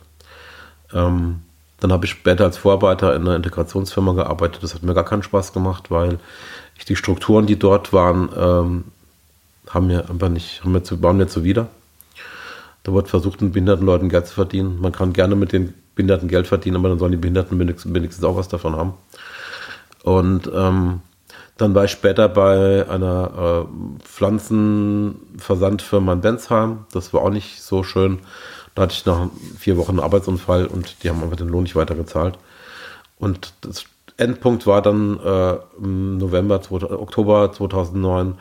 Ähm, 0.93 1.41
dann 1.81 1.91
habe 1.91 2.05
ich 2.05 2.11
später 2.11 2.45
als 2.45 2.57
Vorarbeiter 2.57 3.13
in 3.15 3.23
einer 3.23 3.35
Integrationsfirma 3.35 4.13
gearbeitet. 4.13 4.63
Das 4.63 4.75
hat 4.75 4.83
mir 4.83 4.93
gar 4.93 5.03
keinen 5.03 5.23
Spaß 5.23 5.51
gemacht, 5.51 5.89
weil 5.89 6.19
ich 6.77 6.85
die 6.85 6.95
Strukturen, 6.95 7.47
die 7.47 7.59
dort 7.59 7.91
waren, 7.91 8.29
ähm, 8.37 8.83
haben 9.69 9.87
mir 9.87 10.09
einfach 10.09 10.29
nicht, 10.29 10.63
haben 10.63 10.71
mir 10.71 10.83
zu, 10.83 11.01
waren 11.01 11.17
mir 11.17 11.27
zuwider. 11.27 11.67
Da 12.83 12.93
wird 12.93 13.09
versucht, 13.09 13.41
mit 13.41 13.53
behinderten 13.53 13.85
Leuten 13.85 14.09
Geld 14.09 14.27
zu 14.27 14.35
verdienen. 14.35 14.79
Man 14.79 14.91
kann 14.91 15.11
gerne 15.11 15.35
mit 15.35 15.53
den 15.53 15.73
Behinderten 15.95 16.27
Geld 16.27 16.45
verdienen, 16.47 16.75
aber 16.77 16.89
dann 16.89 16.99
sollen 16.99 17.13
die 17.13 17.17
Behinderten 17.17 17.57
wenigstens, 17.59 17.91
wenigstens 17.93 18.23
auch 18.23 18.37
was 18.37 18.47
davon 18.47 18.75
haben. 18.75 18.93
Und 20.03 20.51
ähm, 20.53 21.01
dann 21.57 21.73
war 21.75 21.83
ich 21.85 21.91
später 21.91 22.29
bei 22.29 22.87
einer 22.89 23.65
äh, 23.65 23.67
Pflanzenversandfirma 24.03 26.13
in 26.13 26.21
Bensheim. 26.21 26.85
Das 26.91 27.11
war 27.13 27.21
auch 27.21 27.31
nicht 27.31 27.61
so 27.61 27.83
schön. 27.83 28.19
Da 28.75 28.83
hatte 28.83 28.93
ich 28.93 29.05
nach 29.05 29.27
vier 29.57 29.77
Wochen 29.77 29.91
einen 29.91 29.99
Arbeitsunfall 29.99 30.65
und 30.65 31.03
die 31.03 31.09
haben 31.09 31.21
einfach 31.23 31.35
den 31.35 31.49
Lohn 31.49 31.63
nicht 31.63 31.75
weiter 31.75 31.95
gezahlt. 31.95 32.37
Und 33.17 33.53
das 33.61 33.85
Endpunkt 34.17 34.67
war 34.67 34.81
dann 34.81 35.19
äh, 35.19 35.57
im 35.77 36.17
November, 36.17 36.61
Oktober 36.71 37.51
2009, 37.51 38.35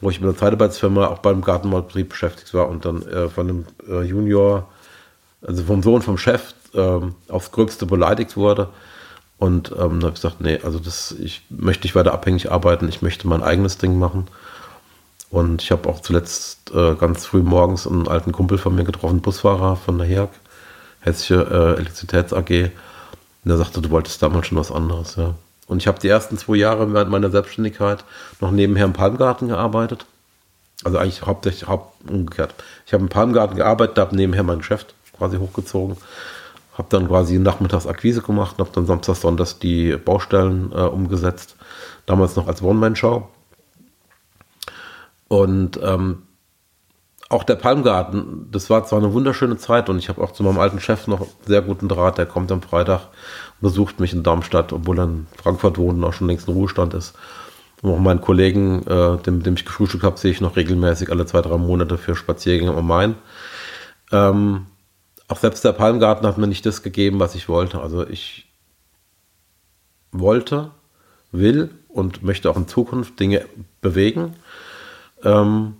wo 0.00 0.10
ich 0.10 0.20
mit 0.20 0.28
einer 0.28 0.36
Zeitarbeitsfirma 0.36 1.06
auch 1.06 1.18
beim 1.18 1.42
Gartenbaubetrieb 1.42 2.10
beschäftigt 2.10 2.52
war 2.54 2.68
und 2.68 2.84
dann 2.84 3.02
äh, 3.02 3.28
von 3.28 3.48
einem 3.48 3.66
äh, 3.88 4.02
Junior, 4.02 4.68
also 5.42 5.64
vom 5.64 5.82
Sohn 5.82 6.02
vom 6.02 6.18
Chef, 6.18 6.54
äh, 6.74 7.00
aufs 7.28 7.52
Gröbste 7.52 7.86
beleidigt 7.86 8.36
wurde. 8.36 8.68
Und 9.38 9.72
ähm, 9.72 10.00
da 10.00 10.06
habe 10.06 10.08
ich 10.08 10.14
gesagt, 10.14 10.40
nee, 10.40 10.58
also 10.62 10.78
das, 10.78 11.12
ich 11.12 11.42
möchte 11.50 11.84
nicht 11.84 11.94
weiter 11.94 12.12
abhängig 12.12 12.50
arbeiten, 12.52 12.88
ich 12.88 13.02
möchte 13.02 13.26
mein 13.26 13.42
eigenes 13.42 13.78
Ding 13.78 13.98
machen. 13.98 14.28
Und 15.34 15.62
ich 15.62 15.72
habe 15.72 15.88
auch 15.88 15.98
zuletzt 15.98 16.70
äh, 16.72 16.94
ganz 16.94 17.26
früh 17.26 17.42
morgens 17.42 17.88
einen 17.88 18.06
alten 18.06 18.30
Kumpel 18.30 18.56
von 18.56 18.72
mir 18.72 18.84
getroffen, 18.84 19.20
Busfahrer 19.20 19.74
von 19.74 19.98
der 19.98 20.06
HEAG, 20.06 20.28
Hessische 21.00 21.34
äh, 21.50 21.80
Elektrizitäts 21.80 22.32
AG. 22.32 22.70
Und 23.44 23.50
er 23.50 23.56
sagte, 23.56 23.80
du 23.80 23.90
wolltest 23.90 24.22
damals 24.22 24.46
schon 24.46 24.58
was 24.58 24.70
anderes, 24.70 25.16
ja. 25.16 25.34
Und 25.66 25.78
ich 25.78 25.88
habe 25.88 25.98
die 25.98 26.06
ersten 26.06 26.38
zwei 26.38 26.54
Jahre 26.54 26.94
während 26.94 27.10
meiner 27.10 27.30
Selbstständigkeit 27.30 28.04
noch 28.40 28.52
nebenher 28.52 28.84
im 28.84 28.92
Palmgarten 28.92 29.48
gearbeitet. 29.48 30.06
Also 30.84 30.98
eigentlich 30.98 31.22
hauptsächlich 31.22 31.68
haupt, 31.68 32.08
umgekehrt. 32.08 32.54
Ich 32.86 32.92
habe 32.92 33.02
im 33.02 33.08
Palmgarten 33.08 33.56
gearbeitet, 33.56 33.98
habe 33.98 34.14
nebenher 34.14 34.44
mein 34.44 34.58
Geschäft 34.58 34.94
quasi 35.18 35.38
hochgezogen. 35.38 35.96
Habe 36.78 36.86
dann 36.90 37.08
quasi 37.08 37.40
nachmittags 37.40 37.88
Akquise 37.88 38.22
gemacht 38.22 38.54
habe 38.60 38.70
dann 38.72 38.86
samstags, 38.86 39.22
sonntags 39.22 39.58
die 39.58 39.96
Baustellen 39.96 40.70
äh, 40.70 40.82
umgesetzt. 40.82 41.56
Damals 42.06 42.36
noch 42.36 42.46
als 42.46 42.62
One-Man-Show. 42.62 43.26
Und 45.34 45.80
ähm, 45.82 46.22
auch 47.28 47.42
der 47.42 47.56
Palmgarten, 47.56 48.46
das 48.52 48.70
war 48.70 48.84
zwar 48.84 49.00
eine 49.00 49.12
wunderschöne 49.12 49.56
Zeit 49.56 49.88
und 49.88 49.98
ich 49.98 50.08
habe 50.08 50.22
auch 50.22 50.30
zu 50.30 50.44
meinem 50.44 50.60
alten 50.60 50.78
Chef 50.78 51.08
noch 51.08 51.26
sehr 51.44 51.60
guten 51.60 51.88
Draht, 51.88 52.18
der 52.18 52.26
kommt 52.26 52.52
am 52.52 52.62
Freitag, 52.62 53.08
besucht 53.60 53.98
mich 53.98 54.12
in 54.12 54.22
Darmstadt, 54.22 54.72
obwohl 54.72 55.00
er 55.00 55.06
in 55.06 55.26
Frankfurt 55.42 55.76
wohnt 55.76 55.98
und 55.98 56.04
auch 56.04 56.12
schon 56.12 56.28
längst 56.28 56.46
in 56.46 56.54
Ruhestand 56.54 56.94
ist. 56.94 57.16
Und 57.82 57.90
auch 57.90 57.98
meinen 57.98 58.20
Kollegen, 58.20 58.86
äh, 58.86 59.16
dem, 59.22 59.42
dem 59.42 59.54
ich 59.54 59.64
gefrühstückt 59.64 60.04
habe, 60.04 60.18
sehe 60.18 60.30
ich 60.30 60.40
noch 60.40 60.54
regelmäßig 60.54 61.10
alle 61.10 61.26
zwei, 61.26 61.42
drei 61.42 61.56
Monate 61.56 61.98
für 61.98 62.14
Spaziergänge 62.14 62.72
am 62.72 62.86
Main. 62.86 63.16
Ähm, 64.12 64.66
auch 65.26 65.38
selbst 65.38 65.64
der 65.64 65.72
Palmgarten 65.72 66.28
hat 66.28 66.38
mir 66.38 66.46
nicht 66.46 66.64
das 66.64 66.84
gegeben, 66.84 67.18
was 67.18 67.34
ich 67.34 67.48
wollte. 67.48 67.80
Also 67.80 68.06
ich 68.06 68.46
wollte, 70.12 70.70
will 71.32 71.70
und 71.88 72.22
möchte 72.22 72.48
auch 72.48 72.56
in 72.56 72.68
Zukunft 72.68 73.18
Dinge 73.18 73.46
bewegen 73.80 74.36
ähm, 75.24 75.74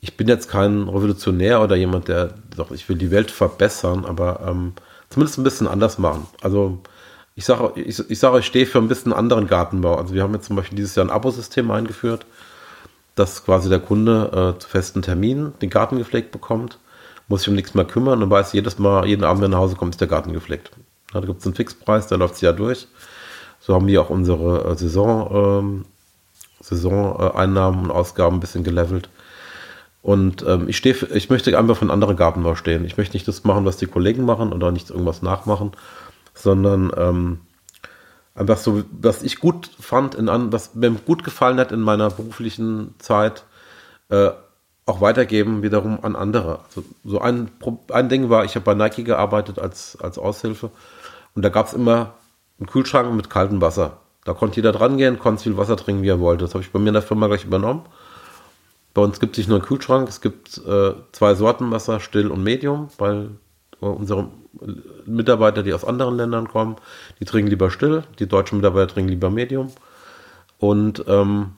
ich 0.00 0.16
bin 0.16 0.28
jetzt 0.28 0.48
kein 0.48 0.88
Revolutionär 0.88 1.62
oder 1.62 1.76
jemand, 1.76 2.08
der 2.08 2.34
sagt, 2.54 2.72
ich 2.72 2.88
will 2.88 2.96
die 2.96 3.10
Welt 3.10 3.30
verbessern, 3.30 4.04
aber 4.04 4.40
ähm, 4.46 4.74
zumindest 5.08 5.38
ein 5.38 5.44
bisschen 5.44 5.66
anders 5.66 5.98
machen. 5.98 6.26
Also 6.42 6.80
ich 7.34 7.44
sage, 7.44 7.80
ich, 7.80 7.98
ich, 8.10 8.18
sage, 8.18 8.38
ich 8.40 8.46
stehe 8.46 8.66
für 8.66 8.78
ein 8.78 8.88
bisschen 8.88 9.12
anderen 9.12 9.46
Gartenbau. 9.46 9.96
Also 9.96 10.14
wir 10.14 10.22
haben 10.22 10.34
jetzt 10.34 10.46
zum 10.46 10.56
Beispiel 10.56 10.76
dieses 10.76 10.94
Jahr 10.94 11.06
ein 11.06 11.10
Abosystem 11.10 11.70
eingeführt, 11.70 12.26
dass 13.14 13.44
quasi 13.44 13.68
der 13.68 13.80
Kunde 13.80 14.54
äh, 14.56 14.60
zu 14.60 14.68
festen 14.68 15.02
Terminen 15.02 15.54
den 15.60 15.70
Garten 15.70 15.98
gepflegt 15.98 16.32
bekommt, 16.32 16.78
muss 17.28 17.40
sich 17.40 17.48
um 17.48 17.54
nichts 17.54 17.74
mehr 17.74 17.84
kümmern 17.84 18.22
und 18.22 18.30
weiß 18.30 18.52
jedes 18.52 18.78
Mal, 18.78 19.06
jeden 19.06 19.24
Abend, 19.24 19.42
wenn 19.42 19.52
er 19.52 19.56
nach 19.56 19.64
Hause 19.64 19.76
kommt, 19.76 19.94
ist 19.94 20.00
der 20.00 20.08
Garten 20.08 20.32
gepflegt. 20.32 20.70
Ja, 21.12 21.20
da 21.20 21.26
gibt 21.26 21.40
es 21.40 21.46
einen 21.46 21.54
Fixpreis, 21.54 22.08
der 22.08 22.18
läuft 22.18 22.34
das 22.34 22.40
Jahr 22.42 22.52
durch. 22.52 22.88
So 23.58 23.74
haben 23.74 23.86
wir 23.86 24.02
auch 24.02 24.10
unsere 24.10 24.72
äh, 24.72 24.76
Saison 24.76 25.30
ähm, 25.32 25.84
Saisoneinnahmen 26.64 27.84
und 27.84 27.90
Ausgaben 27.90 28.36
ein 28.36 28.40
bisschen 28.40 28.64
gelevelt. 28.64 29.10
Und 30.02 30.44
ähm, 30.46 30.68
ich 30.68 30.76
stehe, 30.76 30.94
ich 31.14 31.30
möchte 31.30 31.56
einfach 31.56 31.76
von 31.76 31.90
anderen 31.90 32.16
Gartenbau 32.16 32.54
stehen. 32.54 32.84
Ich 32.84 32.96
möchte 32.96 33.16
nicht 33.16 33.28
das 33.28 33.44
machen, 33.44 33.64
was 33.64 33.76
die 33.76 33.86
Kollegen 33.86 34.24
machen 34.24 34.52
oder 34.52 34.70
nicht 34.70 34.90
irgendwas 34.90 35.22
nachmachen, 35.22 35.72
sondern 36.34 36.92
ähm, 36.96 37.40
einfach 38.34 38.58
so, 38.58 38.82
was 38.90 39.22
ich 39.22 39.40
gut 39.40 39.70
fand, 39.78 40.14
in 40.14 40.28
was 40.52 40.74
mir 40.74 40.90
gut 40.90 41.24
gefallen 41.24 41.58
hat 41.58 41.72
in 41.72 41.80
meiner 41.80 42.10
beruflichen 42.10 42.94
Zeit, 42.98 43.44
äh, 44.10 44.30
auch 44.86 45.00
weitergeben 45.00 45.62
wiederum 45.62 45.98
an 46.02 46.16
andere. 46.16 46.60
Also 46.66 46.84
so 47.04 47.20
ein, 47.20 47.50
ein 47.90 48.08
Ding 48.08 48.28
war, 48.28 48.44
ich 48.44 48.54
habe 48.56 48.64
bei 48.64 48.74
Nike 48.74 49.04
gearbeitet 49.04 49.58
als, 49.58 49.98
als 50.00 50.18
Aushilfe 50.18 50.70
und 51.34 51.42
da 51.42 51.48
gab 51.48 51.68
es 51.68 51.72
immer 51.72 52.14
einen 52.58 52.66
Kühlschrank 52.66 53.12
mit 53.14 53.30
kaltem 53.30 53.60
Wasser. 53.60 53.98
Da 54.24 54.32
konnte 54.32 54.56
jeder 54.56 54.72
dran 54.72 54.96
gehen, 54.96 55.18
konnte 55.18 55.42
viel 55.42 55.56
Wasser 55.56 55.76
trinken, 55.76 56.02
wie 56.02 56.08
er 56.08 56.20
wollte. 56.20 56.44
Das 56.44 56.54
habe 56.54 56.64
ich 56.64 56.72
bei 56.72 56.78
mir 56.78 56.88
in 56.88 56.94
der 56.94 57.02
Firma 57.02 57.26
gleich 57.26 57.44
übernommen. 57.44 57.84
Bei 58.94 59.02
uns 59.02 59.20
gibt 59.20 59.34
es 59.34 59.38
nicht 59.38 59.48
nur 59.48 59.58
einen 59.58 59.66
Kühlschrank, 59.66 60.08
es 60.08 60.20
gibt 60.20 60.58
äh, 60.58 60.94
zwei 61.12 61.34
Sorten 61.34 61.70
Wasser, 61.70 62.00
still 62.00 62.28
und 62.28 62.42
medium, 62.42 62.88
weil 62.98 63.30
unsere 63.80 64.28
Mitarbeiter, 65.04 65.62
die 65.62 65.74
aus 65.74 65.84
anderen 65.84 66.16
Ländern 66.16 66.48
kommen, 66.48 66.76
die 67.20 67.24
trinken 67.24 67.50
lieber 67.50 67.70
still, 67.70 68.04
die 68.18 68.28
deutschen 68.28 68.58
Mitarbeiter 68.58 68.94
trinken 68.94 69.10
lieber 69.10 69.30
medium. 69.30 69.72
Und 70.58 71.04
ähm, 71.08 71.52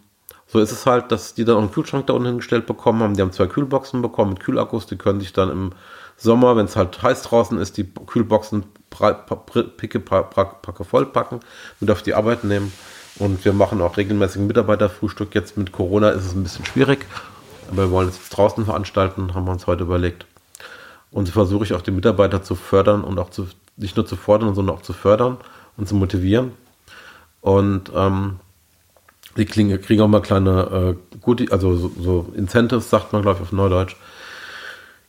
so 0.47 0.61
ist 0.61 0.73
es 0.73 0.87
halt, 0.87 1.13
dass 1.13 1.35
die 1.35 1.45
dann 1.45 1.57
auch 1.57 1.61
einen 1.61 1.73
Kühlschrank 1.73 2.07
da 2.07 2.15
unten 2.15 2.27
hingestellt 2.27 2.67
bekommen 2.67 3.03
haben. 3.03 3.15
Die 3.15 3.23
haben 3.23 3.33
zwei 3.33 3.47
Kühlboxen 3.47 4.01
bekommen 4.01 4.31
mit 4.31 4.41
Kühlakkus, 4.41 4.87
die 4.87 4.97
können 4.97 5.21
sich 5.21 5.33
dann 5.33 5.51
im 5.51 5.73
Sommer, 6.17 6.57
wenn 6.57 6.67
es 6.67 6.77
halt 6.77 7.03
heiß 7.03 7.23
draußen 7.23 7.59
ist, 7.59 7.77
die 7.77 7.85
Kühlboxen 7.85 8.65
Picke, 8.99 10.01
Packe 10.01 10.85
vollpacken, 10.85 11.41
mit 11.81 11.91
auf 11.91 12.03
die 12.03 12.15
Arbeit 12.15 12.45
nehmen. 12.45 12.73
Und 13.19 13.45
wir 13.45 13.53
machen 13.53 13.81
auch 13.81 13.97
regelmäßig 13.97 14.43
Mitarbeiterfrühstück. 14.43 15.35
Jetzt 15.35 15.57
mit 15.57 15.73
Corona 15.73 16.11
ist 16.11 16.27
es 16.27 16.35
ein 16.35 16.43
bisschen 16.43 16.67
schwierig, 16.67 17.07
aber 17.71 17.85
wir 17.85 17.91
wollen 17.91 18.09
es 18.09 18.29
draußen 18.29 18.65
veranstalten, 18.65 19.35
haben 19.35 19.47
wir 19.47 19.53
uns 19.53 19.67
heute 19.67 19.85
überlegt. 19.85 20.27
Und 21.11 21.27
so 21.27 21.33
versuche 21.33 21.65
ich 21.65 21.73
auch 21.73 21.83
die 21.83 21.93
Mitarbeiter 21.93 22.43
zu 22.43 22.55
fördern 22.55 23.03
und 23.03 23.19
auch 23.19 23.31
zu, 23.31 23.49
nicht 23.77 23.97
nur 23.97 24.07
zu 24.07 24.17
fordern, 24.17 24.55
sondern 24.55 24.77
auch 24.77 24.83
zu 24.83 24.93
fördern 24.93 25.39
und 25.77 25.89
zu 25.89 25.95
motivieren. 25.95 26.53
Und 27.41 27.91
ähm, 27.95 28.41
die 29.37 29.45
kriegen 29.45 30.01
auch 30.01 30.09
mal 30.09 30.23
kleine, 30.23 30.97
äh, 30.97 31.19
gute, 31.21 31.51
also 31.53 31.77
so, 31.77 31.93
so 31.99 32.33
Incentives, 32.35 32.91
sagt 32.91 33.13
man, 33.13 33.23
glaube 33.23 33.39
ich, 33.39 33.43
auf 33.43 33.53
Neudeutsch. 33.53 33.97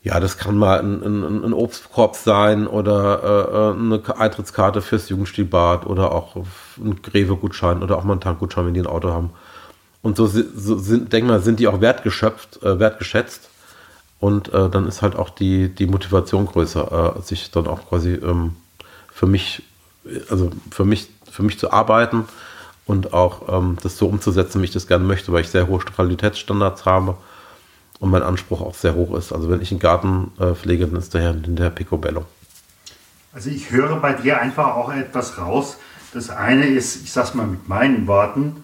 Ja, 0.08 0.22
das 0.22 0.38
kann 0.38 0.56
mal 0.56 0.80
ein, 0.80 1.04
ein, 1.04 1.44
ein 1.44 1.54
Obstkorb 1.54 2.16
sein 2.16 2.66
oder 2.66 3.76
äh, 3.76 3.78
eine 3.78 4.02
Eintrittskarte 4.18 4.82
fürs 4.82 5.10
Jugendstilbad 5.10 5.86
oder 5.86 6.14
auch 6.14 6.38
ein 6.78 7.02
Greve-Gutschein 7.02 7.84
oder 7.84 7.98
auch 7.98 8.06
mal 8.06 8.14
ein 8.14 8.22
Tankgutschein, 8.22 8.68
wenn 8.68 8.74
die 8.74 8.80
ein 8.80 8.88
Auto 8.88 9.12
haben. 9.12 9.32
Und 10.02 10.16
so, 10.16 10.26
so 10.26 10.78
sind, 10.78 11.12
denk 11.12 11.28
mal, 11.28 11.42
sind 11.42 11.60
die 11.60 11.68
auch 11.68 11.82
wertgeschöpft, 11.82 12.64
äh, 12.64 12.80
wertgeschätzt. 12.80 13.50
Und 14.22 14.54
äh, 14.54 14.70
dann 14.70 14.88
ist 14.88 15.02
halt 15.02 15.18
auch 15.18 15.30
die, 15.30 15.68
die 15.68 15.88
Motivation 15.88 16.46
größer, 16.46 17.18
äh, 17.18 17.22
sich 17.22 17.52
dann 17.52 17.68
auch 17.68 17.90
quasi 17.90 18.14
ähm, 18.14 18.56
für 19.12 19.28
mich, 19.28 19.64
also 20.30 20.52
für 20.72 20.86
mich, 20.86 21.10
für 21.30 21.44
mich 21.44 21.60
zu 21.60 21.74
arbeiten 21.74 22.30
und 22.86 23.14
auch 23.14 23.50
ähm, 23.50 23.76
das 23.84 23.98
so 23.98 24.08
umzusetzen, 24.08 24.62
wie 24.62 24.66
ich 24.66 24.72
das 24.72 24.88
gerne 24.88 25.04
möchte, 25.04 25.34
weil 25.34 25.42
ich 25.42 25.50
sehr 25.50 25.68
hohe 25.68 25.80
Qualitätsstandards 25.80 26.86
habe 26.86 27.18
und 28.00 28.10
mein 28.10 28.24
Anspruch 28.24 28.62
auch 28.62 28.76
sehr 28.76 28.96
hoch 28.96 29.16
ist. 29.16 29.32
Also 29.32 29.50
wenn 29.50 29.62
ich 29.62 29.72
einen 29.72 29.80
Garten 29.80 30.32
äh, 30.40 30.54
pflege, 30.54 30.88
dann 30.88 30.98
ist 30.98 31.14
der 31.14 31.34
hinterher 31.34 31.72
Picobello. 31.72 32.26
Also 33.34 33.50
ich 33.50 33.72
höre 33.72 33.98
bei 33.98 34.14
dir 34.14 34.42
einfach 34.42 34.76
auch 34.76 34.92
etwas 34.94 35.38
raus. 35.38 35.78
Das 36.14 36.30
eine 36.30 36.66
ist, 36.66 37.04
ich 37.04 37.12
sag's 37.12 37.34
mal 37.34 37.46
mit 37.46 37.68
meinen 37.68 38.08
Worten, 38.08 38.64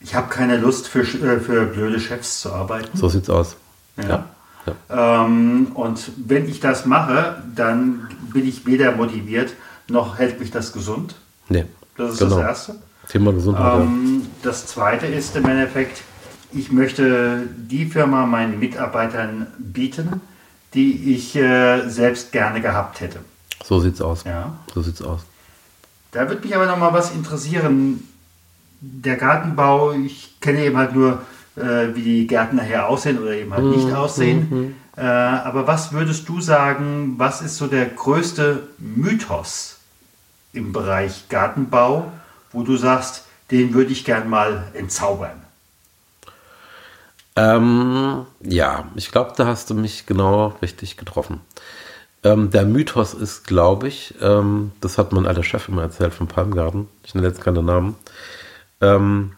ich 0.00 0.14
habe 0.14 0.28
keine 0.28 0.56
Lust 0.56 0.88
für, 0.88 1.00
äh, 1.00 1.40
für 1.40 1.66
blöde 1.66 2.00
Chefs 2.00 2.40
zu 2.40 2.52
arbeiten. 2.52 2.96
So 2.96 3.08
sieht's 3.08 3.30
aus. 3.30 3.56
Ja. 3.96 4.08
ja. 4.08 4.24
ja. 4.88 5.24
Ähm, 5.24 5.72
und 5.74 6.12
wenn 6.16 6.48
ich 6.48 6.60
das 6.60 6.86
mache, 6.86 7.42
dann 7.54 8.08
bin 8.32 8.46
ich 8.46 8.66
weder 8.66 8.92
motiviert, 8.92 9.54
noch 9.88 10.18
hält 10.18 10.40
mich 10.40 10.50
das 10.50 10.72
gesund. 10.72 11.14
Nee. 11.48 11.64
Das 11.96 12.12
ist 12.12 12.18
genau. 12.18 12.36
das 12.36 12.46
Erste. 12.46 12.76
Thema 13.08 13.32
Gesundheit. 13.32 13.80
Ähm. 13.82 14.26
Das 14.42 14.66
zweite 14.66 15.06
ist 15.06 15.36
im 15.36 15.46
Endeffekt, 15.46 16.02
ich 16.52 16.72
möchte 16.72 17.48
die 17.56 17.86
Firma 17.86 18.26
meinen 18.26 18.58
Mitarbeitern 18.58 19.46
bieten, 19.58 20.20
die 20.74 21.14
ich 21.14 21.36
äh, 21.36 21.88
selbst 21.88 22.32
gerne 22.32 22.60
gehabt 22.60 23.00
hätte. 23.00 23.20
So 23.64 23.80
sieht's 23.80 24.00
aus. 24.00 24.24
Ja. 24.24 24.56
So 24.74 24.82
sieht's 24.82 25.02
aus. 25.02 25.20
Da 26.12 26.28
würde 26.28 26.42
mich 26.42 26.54
aber 26.54 26.66
noch 26.66 26.78
mal 26.78 26.92
was 26.92 27.12
interessieren. 27.12 28.02
Der 28.80 29.16
Gartenbau, 29.16 29.92
ich 29.92 30.40
kenne 30.40 30.64
eben 30.64 30.76
halt 30.76 30.94
nur, 30.94 31.22
äh, 31.56 31.94
wie 31.94 32.02
die 32.02 32.26
Gärten 32.26 32.56
nachher 32.56 32.88
aussehen 32.88 33.18
oder 33.18 33.32
eben 33.32 33.52
halt 33.52 33.64
mhm. 33.64 33.70
nicht 33.70 33.92
aussehen. 33.92 34.46
Mhm. 34.50 34.74
Äh, 34.96 35.02
aber 35.02 35.66
was 35.66 35.92
würdest 35.92 36.28
du 36.28 36.40
sagen, 36.40 37.14
was 37.16 37.42
ist 37.42 37.56
so 37.56 37.66
der 37.66 37.86
größte 37.86 38.68
Mythos 38.78 39.78
im 40.52 40.72
Bereich 40.72 41.28
Gartenbau? 41.28 42.12
wo 42.56 42.62
du 42.62 42.76
sagst, 42.76 43.24
den 43.50 43.74
würde 43.74 43.92
ich 43.92 44.04
gern 44.04 44.28
mal 44.30 44.64
entzaubern? 44.72 45.42
Ähm, 47.36 48.26
ja, 48.40 48.88
ich 48.94 49.12
glaube, 49.12 49.34
da 49.36 49.46
hast 49.46 49.68
du 49.70 49.74
mich 49.74 50.06
genau 50.06 50.54
richtig 50.62 50.96
getroffen. 50.96 51.40
Ähm, 52.24 52.50
der 52.50 52.64
Mythos 52.64 53.14
ist, 53.14 53.46
glaube 53.46 53.88
ich, 53.88 54.14
ähm, 54.20 54.72
das 54.80 54.96
hat 54.98 55.12
mein 55.12 55.26
alter 55.26 55.42
Chef 55.42 55.68
immer 55.68 55.82
erzählt 55.82 56.14
vom 56.14 56.28
Palmgarten, 56.28 56.88
ich 57.04 57.14
nenne 57.14 57.26
jetzt 57.28 57.42
keine 57.42 57.62
Namen. 57.62 57.94
Ähm, 58.80 59.32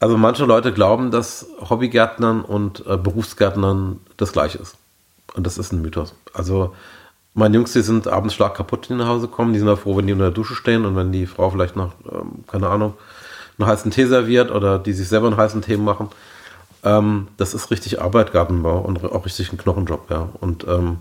also 0.00 0.18
manche 0.18 0.44
Leute 0.44 0.72
glauben, 0.72 1.10
dass 1.10 1.46
Hobbygärtnern 1.60 2.42
und 2.42 2.84
äh, 2.86 2.96
Berufsgärtnern 2.96 4.00
das 4.16 4.32
gleiche 4.32 4.58
ist. 4.58 4.76
Und 5.34 5.46
das 5.46 5.58
ist 5.58 5.72
ein 5.72 5.80
Mythos. 5.80 6.14
Also 6.34 6.74
meine 7.34 7.56
Jungs, 7.56 7.72
die 7.72 7.82
sind 7.82 8.08
abends 8.08 8.34
schlag 8.34 8.54
kaputt, 8.54 8.88
die 8.88 8.94
nach 8.94 9.06
Hause 9.06 9.28
kommen. 9.28 9.52
Die 9.52 9.58
sind 9.58 9.68
auch 9.68 9.78
froh, 9.78 9.96
wenn 9.96 10.06
die 10.06 10.12
unter 10.12 10.26
der 10.26 10.34
Dusche 10.34 10.54
stehen 10.54 10.84
und 10.84 10.96
wenn 10.96 11.12
die 11.12 11.26
Frau 11.26 11.50
vielleicht 11.50 11.76
noch, 11.76 11.94
ähm, 12.10 12.44
keine 12.46 12.68
Ahnung, 12.68 12.94
einen 13.58 13.68
heißen 13.68 13.90
Tee 13.90 14.06
serviert 14.06 14.50
oder 14.50 14.78
die 14.78 14.92
sich 14.92 15.08
selber 15.08 15.28
einen 15.28 15.36
heißen 15.36 15.62
Tee 15.62 15.76
machen. 15.76 16.08
Ähm, 16.84 17.28
das 17.36 17.54
ist 17.54 17.70
richtig 17.70 18.00
Arbeit, 18.00 18.32
Gartenbau 18.32 18.80
und 18.80 19.04
auch 19.04 19.24
richtig 19.24 19.52
ein 19.52 19.58
Knochenjob, 19.58 20.10
ja. 20.10 20.28
Und 20.40 20.66
ähm, 20.66 20.98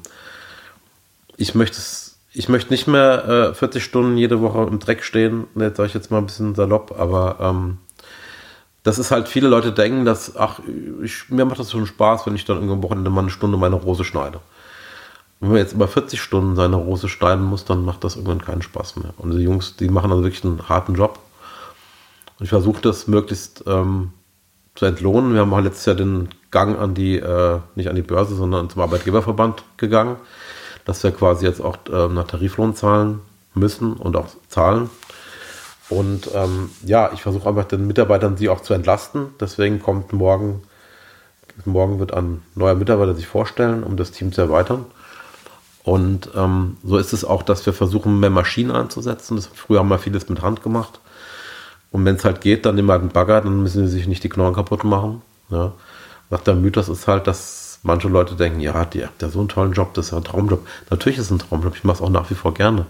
ich 1.38 1.56
möchte 1.56 1.78
es, 1.78 2.20
ich 2.34 2.50
möchte 2.50 2.72
nicht 2.72 2.88
mehr 2.88 3.52
äh, 3.52 3.54
40 3.54 3.84
Stunden 3.84 4.18
jede 4.18 4.42
Woche 4.42 4.68
im 4.68 4.80
Dreck 4.80 5.04
stehen. 5.04 5.48
Jetzt 5.56 5.78
sage 5.78 5.88
ich 5.88 5.94
jetzt 5.94 6.12
mal 6.12 6.20
ein 6.20 6.28
bisschen 6.28 6.56
salopp, 6.56 6.96
aber 6.98 7.38
ähm, 7.40 7.78
das 8.84 9.00
ist 9.00 9.12
halt, 9.12 9.28
viele 9.28 9.48
Leute 9.48 9.72
denken, 9.72 10.06
dass, 10.06 10.36
ach, 10.36 10.60
ich, 11.04 11.30
mir 11.30 11.46
macht 11.46 11.60
das 11.60 11.72
schon 11.72 11.86
Spaß, 11.86 12.26
wenn 12.26 12.36
ich 12.36 12.46
dann 12.46 12.58
irgendwo 12.58 12.74
am 12.74 12.84
Wochenende 12.84 13.10
mal 13.10 13.22
eine 13.22 13.30
Stunde 13.30 13.58
meine 13.58 13.76
Rose 13.76 14.04
schneide. 14.04 14.40
Wenn 15.40 15.50
man 15.50 15.58
jetzt 15.58 15.74
über 15.74 15.88
40 15.88 16.22
Stunden 16.22 16.56
seine 16.56 16.76
Rose 16.76 17.10
schneiden 17.10 17.44
muss, 17.44 17.66
dann 17.66 17.84
macht 17.84 18.04
das 18.04 18.16
irgendwann 18.16 18.42
keinen 18.42 18.62
Spaß 18.62 18.98
mehr. 18.98 19.14
Und 19.18 19.32
die 19.32 19.44
Jungs, 19.44 19.76
die 19.76 19.90
machen 19.90 20.12
also 20.12 20.24
wirklich 20.24 20.44
einen 20.44 20.70
harten 20.70 20.96
Job. 20.96 21.20
Und 22.42 22.46
ich 22.46 22.50
versuche 22.50 22.82
das 22.82 23.06
möglichst 23.06 23.66
ähm, 23.68 24.14
zu 24.74 24.88
entlohnen. 24.88 25.36
Wir 25.36 25.42
haben 25.42 25.54
auch 25.54 25.60
letztes 25.60 25.86
Jahr 25.86 25.96
den 25.96 26.30
Gang 26.50 26.76
an 26.80 26.96
die, 26.96 27.18
äh, 27.18 27.60
nicht 27.76 27.88
an 27.88 27.96
die 27.96 28.02
Börse, 28.02 28.34
sondern 28.34 28.68
zum 28.68 28.82
Arbeitgeberverband 28.82 29.64
gegangen, 29.78 30.16
dass 30.84 31.04
wir 31.04 31.12
quasi 31.12 31.46
jetzt 31.46 31.62
auch 31.62 31.78
äh, 31.94 32.08
nach 32.08 32.26
Tariflohn 32.26 32.74
zahlen 32.74 33.20
müssen 33.54 33.94
und 33.94 34.16
auch 34.16 34.26
zahlen. 34.48 34.90
Und 35.90 36.32
ähm, 36.34 36.72
ja, 36.84 37.12
ich 37.14 37.22
versuche 37.22 37.48
einfach 37.48 37.66
den 37.66 37.86
Mitarbeitern 37.86 38.38
sie 38.38 38.50
auch 38.50 38.62
zu 38.62 38.74
entlasten. 38.74 39.36
Deswegen 39.40 39.80
kommt 39.80 40.12
morgen, 40.12 40.64
morgen 41.66 42.00
wird 42.00 42.12
ein 42.12 42.42
neuer 42.56 42.74
Mitarbeiter 42.74 43.14
sich 43.14 43.28
vorstellen, 43.28 43.84
um 43.84 43.98
das 43.98 44.10
Team 44.10 44.32
zu 44.32 44.42
erweitern. 44.42 44.86
Und 45.84 46.32
ähm, 46.36 46.78
so 46.84 46.98
ist 46.98 47.14
es 47.14 47.24
auch, 47.24 47.44
dass 47.44 47.64
wir 47.68 47.74
versuchen, 47.74 48.20
mehr 48.20 48.32
Maschinen 48.32 48.72
einzusetzen. 48.72 49.36
Das, 49.36 49.46
früher 49.46 49.78
haben 49.78 49.90
wir 49.90 50.00
vieles 50.00 50.28
mit 50.28 50.42
Hand 50.42 50.64
gemacht. 50.64 51.01
Und 51.92 52.06
wenn 52.06 52.16
es 52.16 52.26
halt 52.26 52.42
geht, 52.42 52.66
dann 52.66 52.76
nehmen 52.76 52.88
wir 52.88 52.94
halt 52.94 53.02
einen 53.02 53.12
Bagger, 53.12 53.42
dann 53.42 53.62
müssen 53.62 53.86
sie 53.86 53.94
sich 53.94 54.08
nicht 54.08 54.24
die 54.24 54.30
Knochen 54.30 54.56
kaputt 54.56 54.84
machen. 54.84 55.22
Ja. 55.50 55.74
Nach 56.30 56.40
der 56.40 56.56
Mythos 56.56 56.88
ist 56.88 57.08
halt, 57.08 57.28
dass 57.28 57.80
manche 57.84 58.08
Leute 58.08 58.36
denken, 58.36 58.62
ja, 58.62 58.86
die 58.86 59.04
habt 59.04 59.22
ja 59.22 59.30
so 59.30 59.40
einen 59.40 59.50
tollen 59.50 59.74
Job, 59.74 59.94
das 59.94 60.06
ist 60.06 60.12
ja 60.12 60.18
ein 60.18 60.24
Traumjob. 60.24 60.66
Natürlich 60.90 61.20
ist 61.20 61.26
es 61.26 61.32
ein 61.32 61.40
Traumjob, 61.40 61.76
ich 61.76 61.84
mache 61.84 61.98
es 61.98 62.02
auch 62.02 62.10
nach 62.10 62.30
wie 62.30 62.36
vor 62.36 62.54
gerne. 62.54 62.86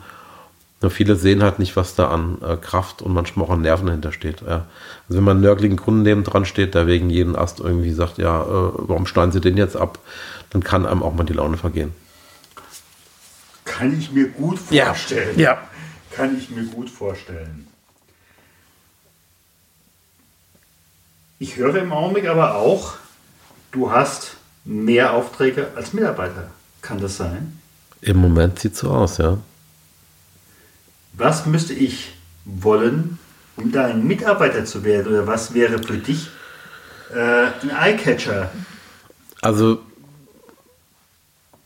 Nur 0.82 0.92
viele 0.92 1.16
sehen 1.16 1.44
halt 1.44 1.60
nicht, 1.60 1.76
was 1.76 1.96
da 1.96 2.10
an 2.10 2.40
äh, 2.42 2.58
Kraft 2.58 3.02
und 3.04 3.14
manchmal 3.14 3.46
auch 3.46 3.52
an 3.52 3.62
Nerven 3.62 3.86
dahinter 3.86 4.12
steht. 4.12 4.42
Ja. 4.42 4.66
Also 5.08 5.18
wenn 5.18 5.24
man 5.24 5.38
einen 5.38 5.44
nörgeligen 5.44 5.78
Kunden 5.78 6.02
neben 6.02 6.24
dran 6.24 6.46
steht, 6.46 6.74
der 6.74 6.88
wegen 6.88 7.10
jeden 7.10 7.36
Ast 7.36 7.60
irgendwie 7.60 7.94
sagt, 7.94 8.18
ja, 8.18 8.42
äh, 8.42 8.46
warum 8.48 9.06
schneiden 9.06 9.32
sie 9.32 9.42
den 9.42 9.58
jetzt 9.58 9.78
ab, 9.78 10.00
dann 10.50 10.64
kann 10.64 10.88
einem 10.88 11.04
auch 11.04 11.14
mal 11.14 11.24
die 11.24 11.34
Laune 11.34 11.58
vergehen. 11.58 11.94
Kann 13.64 13.98
ich 13.98 14.12
mir 14.12 14.28
gut 14.30 14.58
vorstellen. 14.58 15.38
Ja. 15.40 15.54
ja. 15.54 15.58
Kann 16.12 16.38
ich 16.38 16.50
mir 16.50 16.66
gut 16.66 16.90
vorstellen. 16.90 17.68
Ich 21.42 21.58
höre 21.58 21.78
im 21.78 21.92
Augenblick 21.92 22.28
aber 22.28 22.54
auch, 22.54 22.98
du 23.72 23.92
hast 23.92 24.38
mehr 24.64 25.14
Aufträge 25.14 25.70
als 25.76 25.92
Mitarbeiter. 25.92 26.52
Kann 26.84 27.02
das 27.02 27.18
sein? 27.18 27.60
Im 28.00 28.18
Moment 28.18 28.60
sieht 28.60 28.74
es 28.74 28.80
so 28.82 28.92
aus, 28.92 29.18
ja. 29.18 29.40
Was 31.14 31.48
müsste 31.48 31.74
ich 31.74 32.14
wollen, 32.46 33.18
um 33.56 33.72
dein 33.72 34.06
Mitarbeiter 34.06 34.66
zu 34.66 34.84
werden? 34.84 35.08
Oder 35.08 35.26
was 35.26 35.56
wäre 35.56 35.82
für 35.82 35.98
dich 35.98 36.28
äh, 37.12 37.48
ein 37.64 37.72
Eyecatcher? 37.72 38.52
Also 39.42 39.82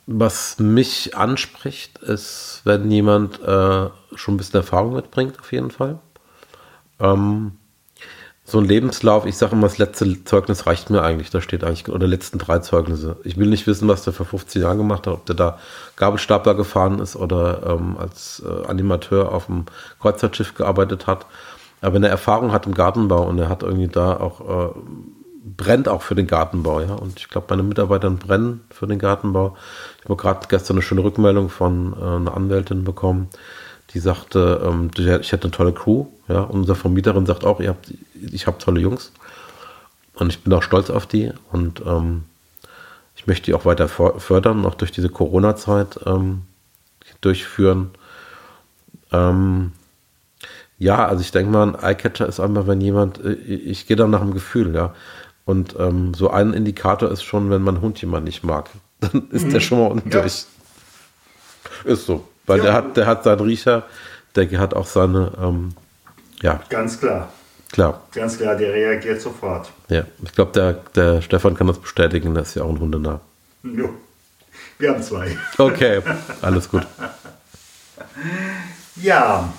was 0.08 0.58
mich 0.58 1.18
anspricht, 1.18 1.98
ist, 1.98 2.62
wenn 2.64 2.90
jemand 2.90 3.42
äh, 3.42 3.90
schon 4.16 4.36
ein 4.36 4.38
bisschen 4.38 4.62
Erfahrung 4.62 4.94
mitbringt, 4.94 5.38
auf 5.38 5.52
jeden 5.52 5.72
Fall. 5.72 6.00
Ähm, 7.02 7.58
so 8.48 8.60
ein 8.60 8.66
Lebenslauf, 8.66 9.26
ich 9.26 9.38
sage 9.38 9.54
immer, 9.54 9.64
das 9.64 9.80
letzte 9.80 10.24
Zeugnis 10.24 10.68
reicht 10.68 10.92
mir 10.92 11.02
eigentlich. 11.02 11.32
Da 11.32 11.42
steht 11.42 11.64
eigentlich, 11.64 11.90
oder 11.90 12.06
letzten 12.06 12.38
drei 12.38 12.60
Zeugnisse. 12.60 13.18
Ich 13.24 13.38
will 13.38 13.48
nicht 13.48 13.66
wissen, 13.66 13.88
was 13.88 14.04
der 14.04 14.14
vor 14.14 14.28
15 14.28 14.62
Jahren 14.62 14.78
gemacht 14.78 15.08
hat, 15.08 15.14
ob 15.16 15.26
der 15.26 15.36
da 15.36 15.60
Gabelstapler 15.96 16.54
gefahren 16.54 17.00
ist 17.00 17.16
oder 17.16 17.64
ähm, 17.66 17.98
als 17.98 18.44
äh, 18.46 18.68
Animateur 18.68 19.32
auf 19.32 19.48
dem 19.48 19.66
Kreuzfahrtschiff 20.00 20.54
gearbeitet 20.54 21.08
hat. 21.08 21.26
Aber 21.82 21.96
wenn 21.96 22.04
er 22.04 22.12
Erfahrung 22.12 22.52
hat 22.52 22.68
im 22.68 22.76
Gartenbau 22.76 23.28
und 23.28 23.40
er 23.40 23.50
hat 23.50 23.64
irgendwie 23.64 23.88
da 23.88 24.16
auch 24.18 24.74
äh, 24.74 24.74
brennt 25.58 25.88
auch 25.88 26.02
für 26.02 26.16
den 26.16 26.28
Gartenbau, 26.28 26.82
ja. 26.82 26.94
Und 26.94 27.20
ich 27.20 27.30
glaube, 27.30 27.48
meine 27.50 27.64
Mitarbeiter 27.64 28.10
brennen 28.10 28.62
für 28.70 28.88
den 28.88 29.00
Gartenbau. 29.00 29.56
Ich 30.00 30.06
habe 30.06 30.16
gerade 30.16 30.48
gestern 30.50 30.76
eine 30.76 30.82
schöne 30.82 31.04
Rückmeldung 31.04 31.50
von 31.50 31.94
äh, 31.94 32.04
einer 32.04 32.36
Anwältin 32.36 32.84
bekommen, 32.84 33.30
die 33.94 34.00
sagte, 34.00 34.62
ähm, 34.66 34.92
ich 34.98 35.32
hätte 35.32 35.44
eine 35.44 35.52
tolle 35.52 35.74
Crew, 35.74 36.08
ja. 36.28 36.42
Und 36.42 36.62
unsere 36.62 36.78
Vermieterin 36.78 37.26
sagt 37.26 37.46
auch, 37.46 37.60
ihr 37.60 37.70
habt, 37.70 37.94
ich 38.14 38.48
habe 38.48 38.58
tolle 38.58 38.82
Jungs. 38.82 39.12
Und 40.14 40.32
ich 40.32 40.44
bin 40.44 40.54
auch 40.54 40.64
stolz 40.64 40.90
auf 40.90 41.06
die 41.06 41.34
und 41.52 41.82
ähm, 41.86 42.24
ich 43.18 43.28
möchte 43.28 43.46
die 43.46 43.54
auch 43.54 43.66
weiter 43.66 43.88
fördern, 43.90 44.66
auch 44.66 44.76
durch 44.76 44.92
diese 44.92 45.10
Corona-Zeit. 45.10 46.00
Ähm, 46.06 46.44
durchführen. 47.26 47.92
Ähm, 49.12 49.72
ja, 50.78 51.06
also 51.06 51.22
ich 51.22 51.32
denke 51.32 51.52
mal, 51.52 51.68
ein 51.68 51.76
Eyecatcher 51.76 52.28
ist 52.28 52.40
einfach, 52.40 52.68
wenn 52.68 52.82
jemand, 52.82 53.24
äh, 53.24 53.34
ich 53.34 53.88
gehe 53.88 53.98
dann 53.98 54.12
nach 54.12 54.22
dem 54.22 54.34
Gefühl, 54.34 54.76
ja. 54.76 54.94
Und 55.46 55.76
ähm, 55.78 56.14
so 56.14 56.30
ein 56.32 56.54
Indikator 56.54 57.12
ist 57.12 57.24
schon, 57.24 57.50
wenn 57.50 57.62
mein 57.62 57.82
Hund 57.82 58.02
jemand 58.02 58.26
nicht 58.26 58.44
mag, 58.44 58.70
dann 59.00 59.30
ist 59.32 59.46
mhm. 59.46 59.52
der 59.52 59.60
schon 59.60 59.80
mal 59.80 59.88
unten 59.88 60.10
ja. 60.10 60.22
durch. 60.22 60.46
Ist 61.84 62.06
so. 62.06 62.28
Weil 62.46 62.60
ja. 62.60 62.64
der 62.64 62.74
hat, 62.74 62.98
der 62.98 63.06
hat 63.08 63.24
seinen 63.24 63.42
Riecher, 63.42 63.84
der 64.36 64.50
hat 64.60 64.74
auch 64.74 64.88
seine, 64.88 65.32
ähm, 65.42 65.74
ja. 66.42 66.62
Ganz 66.70 67.00
klar. 67.00 67.30
Klar. 67.72 68.04
Ganz 68.14 68.38
klar, 68.38 68.56
der 68.56 68.74
reagiert 68.74 69.22
sofort. 69.22 69.72
Ja, 69.90 70.06
ich 70.24 70.32
glaube, 70.32 70.52
der, 70.54 70.74
der 70.96 71.22
Stefan 71.22 71.56
kann 71.56 71.68
das 71.68 71.80
bestätigen, 71.80 72.34
der 72.34 72.44
ist 72.44 72.56
ja 72.56 72.64
auch 72.64 72.70
ein 72.70 72.80
Hundenah. 72.80 73.20
Jo. 73.64 73.90
Wir 74.78 74.92
haben 74.92 75.04
zwei. 75.04 75.38
Okay, 75.58 76.02
alles 76.42 76.70
gut. 76.70 76.86
ja. 78.96 79.52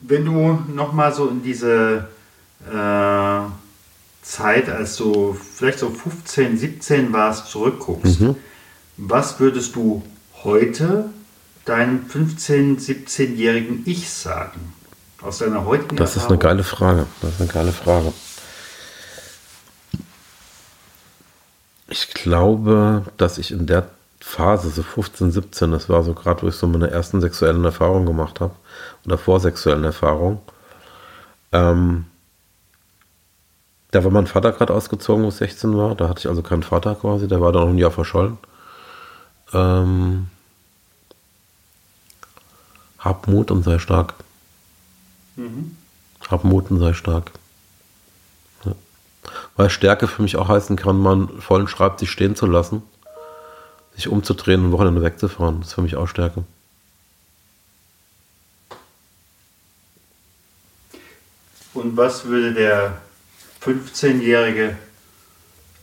Wenn 0.00 0.24
du 0.24 0.64
nochmal 0.72 1.12
so 1.12 1.28
in 1.28 1.42
diese 1.42 2.06
äh, 2.70 3.40
Zeit, 4.22 4.68
als 4.68 4.96
du 4.96 5.34
vielleicht 5.34 5.78
so 5.78 5.90
15, 5.90 6.58
17 6.58 7.12
warst, 7.12 7.46
zurückguckst, 7.46 8.20
mhm. 8.20 8.36
was 8.96 9.40
würdest 9.40 9.74
du 9.74 10.02
heute 10.44 11.10
deinem 11.64 12.06
15, 12.06 12.78
17-jährigen 12.78 13.82
Ich 13.86 14.10
sagen? 14.10 14.72
Aus 15.22 15.38
deiner 15.38 15.64
heutigen 15.64 15.96
Das 15.96 16.16
Erfahrung? 16.16 16.24
ist 16.24 16.30
eine 16.30 16.38
geile 16.50 16.64
Frage. 16.64 17.06
Das 17.20 17.32
ist 17.34 17.40
eine 17.40 17.50
geile 17.50 17.72
Frage. 17.72 18.12
Ich 21.88 22.08
glaube, 22.14 23.04
dass 23.16 23.38
ich 23.38 23.50
in 23.50 23.66
der 23.66 23.88
Phase, 24.20 24.70
so 24.70 24.82
15, 24.82 25.30
17, 25.30 25.70
das 25.70 25.88
war 25.88 26.02
so 26.02 26.12
gerade, 26.12 26.42
wo 26.42 26.48
ich 26.48 26.56
so 26.56 26.66
meine 26.66 26.90
ersten 26.90 27.20
sexuellen 27.20 27.64
Erfahrungen 27.64 28.06
gemacht 28.06 28.40
habe, 28.40 28.54
oder 29.04 29.18
vorsexuellen 29.18 29.84
Erfahrungen, 29.84 30.38
ähm, 31.52 32.06
da 33.92 34.02
war 34.04 34.10
mein 34.10 34.26
Vater 34.26 34.52
gerade 34.52 34.74
ausgezogen, 34.74 35.24
wo 35.24 35.28
ich 35.28 35.36
16 35.36 35.76
war. 35.76 35.94
Da 35.94 36.08
hatte 36.08 36.20
ich 36.20 36.28
also 36.28 36.42
keinen 36.42 36.64
Vater 36.64 36.96
quasi, 36.96 37.28
der 37.28 37.40
war 37.40 37.52
dann 37.52 37.62
noch 37.62 37.70
ein 37.70 37.78
Jahr 37.78 37.92
verschollen. 37.92 38.36
Ähm, 39.52 40.28
hab 42.98 43.28
Mut 43.28 43.50
und 43.50 43.62
sei 43.62 43.78
stark. 43.78 44.14
Mhm. 45.36 45.76
Hab 46.28 46.44
Mut 46.44 46.70
und 46.70 46.80
sei 46.80 46.92
stark. 46.92 47.30
Ja. 48.64 48.72
Weil 49.56 49.70
Stärke 49.70 50.08
für 50.08 50.22
mich 50.22 50.36
auch 50.36 50.48
heißen 50.48 50.76
kann, 50.76 50.98
man 50.98 51.40
vollen 51.40 51.68
Schreibtisch 51.68 52.10
stehen 52.10 52.34
zu 52.34 52.46
lassen, 52.46 52.82
sich 53.94 54.08
umzudrehen 54.08 54.64
und 54.64 54.72
Wochenende 54.72 55.02
wegzufahren. 55.02 55.60
Das 55.60 55.68
ist 55.68 55.74
für 55.74 55.82
mich 55.82 55.96
auch 55.96 56.08
Stärke. 56.08 56.44
Und 61.74 61.96
was 61.96 62.24
würde 62.24 62.54
der 62.54 63.00
15-Jährige 63.62 64.76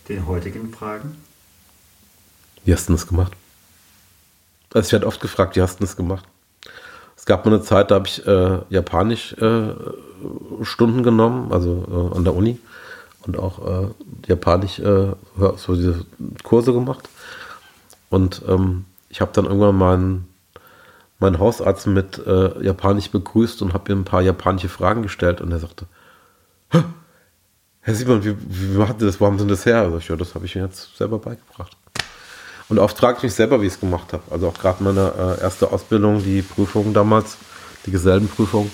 den 0.10 0.28
heutigen 0.28 0.74
fragen? 0.74 1.16
Wie 2.66 2.74
hast 2.74 2.90
du 2.90 2.94
das 2.94 3.08
gemacht? 3.08 3.34
Also 4.74 4.88
ich 4.88 4.92
werde 4.94 5.08
oft 5.08 5.22
gefragt, 5.22 5.56
wie 5.56 5.62
hast 5.62 5.80
du 5.80 5.84
das 5.84 5.96
gemacht? 5.96 6.26
Es 7.16 7.26
gab 7.26 7.46
mal 7.46 7.54
eine 7.54 7.62
Zeit, 7.62 7.92
da 7.92 7.96
habe 7.96 8.08
ich 8.08 8.26
äh, 8.26 8.60
Japanisch 8.70 9.34
äh, 9.34 9.74
Stunden 10.64 11.04
genommen, 11.04 11.52
also 11.54 12.12
äh, 12.14 12.18
an 12.18 12.24
der 12.24 12.36
Uni 12.36 12.60
und 13.26 13.38
auch 13.38 13.66
äh, 13.66 13.88
Japanisch 14.28 14.80
äh, 14.80 15.14
so 15.56 15.76
diese 15.76 16.06
Kurse 16.44 16.74
gemacht. 16.74 17.08
Und 18.10 18.42
ähm, 18.48 18.86
ich 19.10 19.22
habe 19.22 19.32
dann 19.34 19.46
irgendwann 19.46 19.78
meinen, 19.78 20.28
meinen 21.20 21.40
Hausarzt 21.40 21.88
mit 21.88 22.18
äh, 22.26 22.64
Japanisch 22.64 23.10
begrüßt 23.10 23.62
und 23.62 23.74
habe 23.74 23.92
ihm 23.92 24.02
ein 24.02 24.06
paar 24.06 24.22
japanische 24.22 24.70
Fragen 24.70 25.04
gestellt 25.04 25.40
und 25.40 25.52
er 25.52 25.60
sagte, 25.60 25.86
Herr 27.82 27.96
Simon, 27.96 28.24
wie, 28.24 28.36
wie 28.40 28.78
macht 28.78 29.02
ihr 29.02 29.08
das? 29.08 29.20
Wo 29.20 29.26
haben 29.26 29.38
Sie 29.38 29.48
das 29.48 29.66
her? 29.66 29.82
Also 29.82 29.98
ich, 29.98 30.08
ja, 30.08 30.16
das 30.16 30.36
habe 30.36 30.46
ich 30.46 30.56
mir 30.56 30.64
jetzt 30.64 30.98
selber 30.98 31.20
beigebracht. 31.20 31.78
Und 32.70 32.80
oft 32.80 32.98
frage 32.98 33.18
ich 33.18 33.24
mich 33.24 33.34
selber, 33.34 33.62
wie 33.62 33.68
ich 33.68 33.74
es 33.74 33.80
gemacht 33.80 34.14
habe. 34.14 34.24
Also 34.32 34.48
auch 34.48 34.54
gerade 34.54 34.84
meine 34.84 35.14
äh, 35.18 35.42
erste 35.42 35.72
Ausbildung, 35.72 36.24
die 36.24 36.42
Prüfung 36.42 36.94
damals, 36.94 37.38
die 37.86 37.92
Gesellenprüfung. 37.92 38.72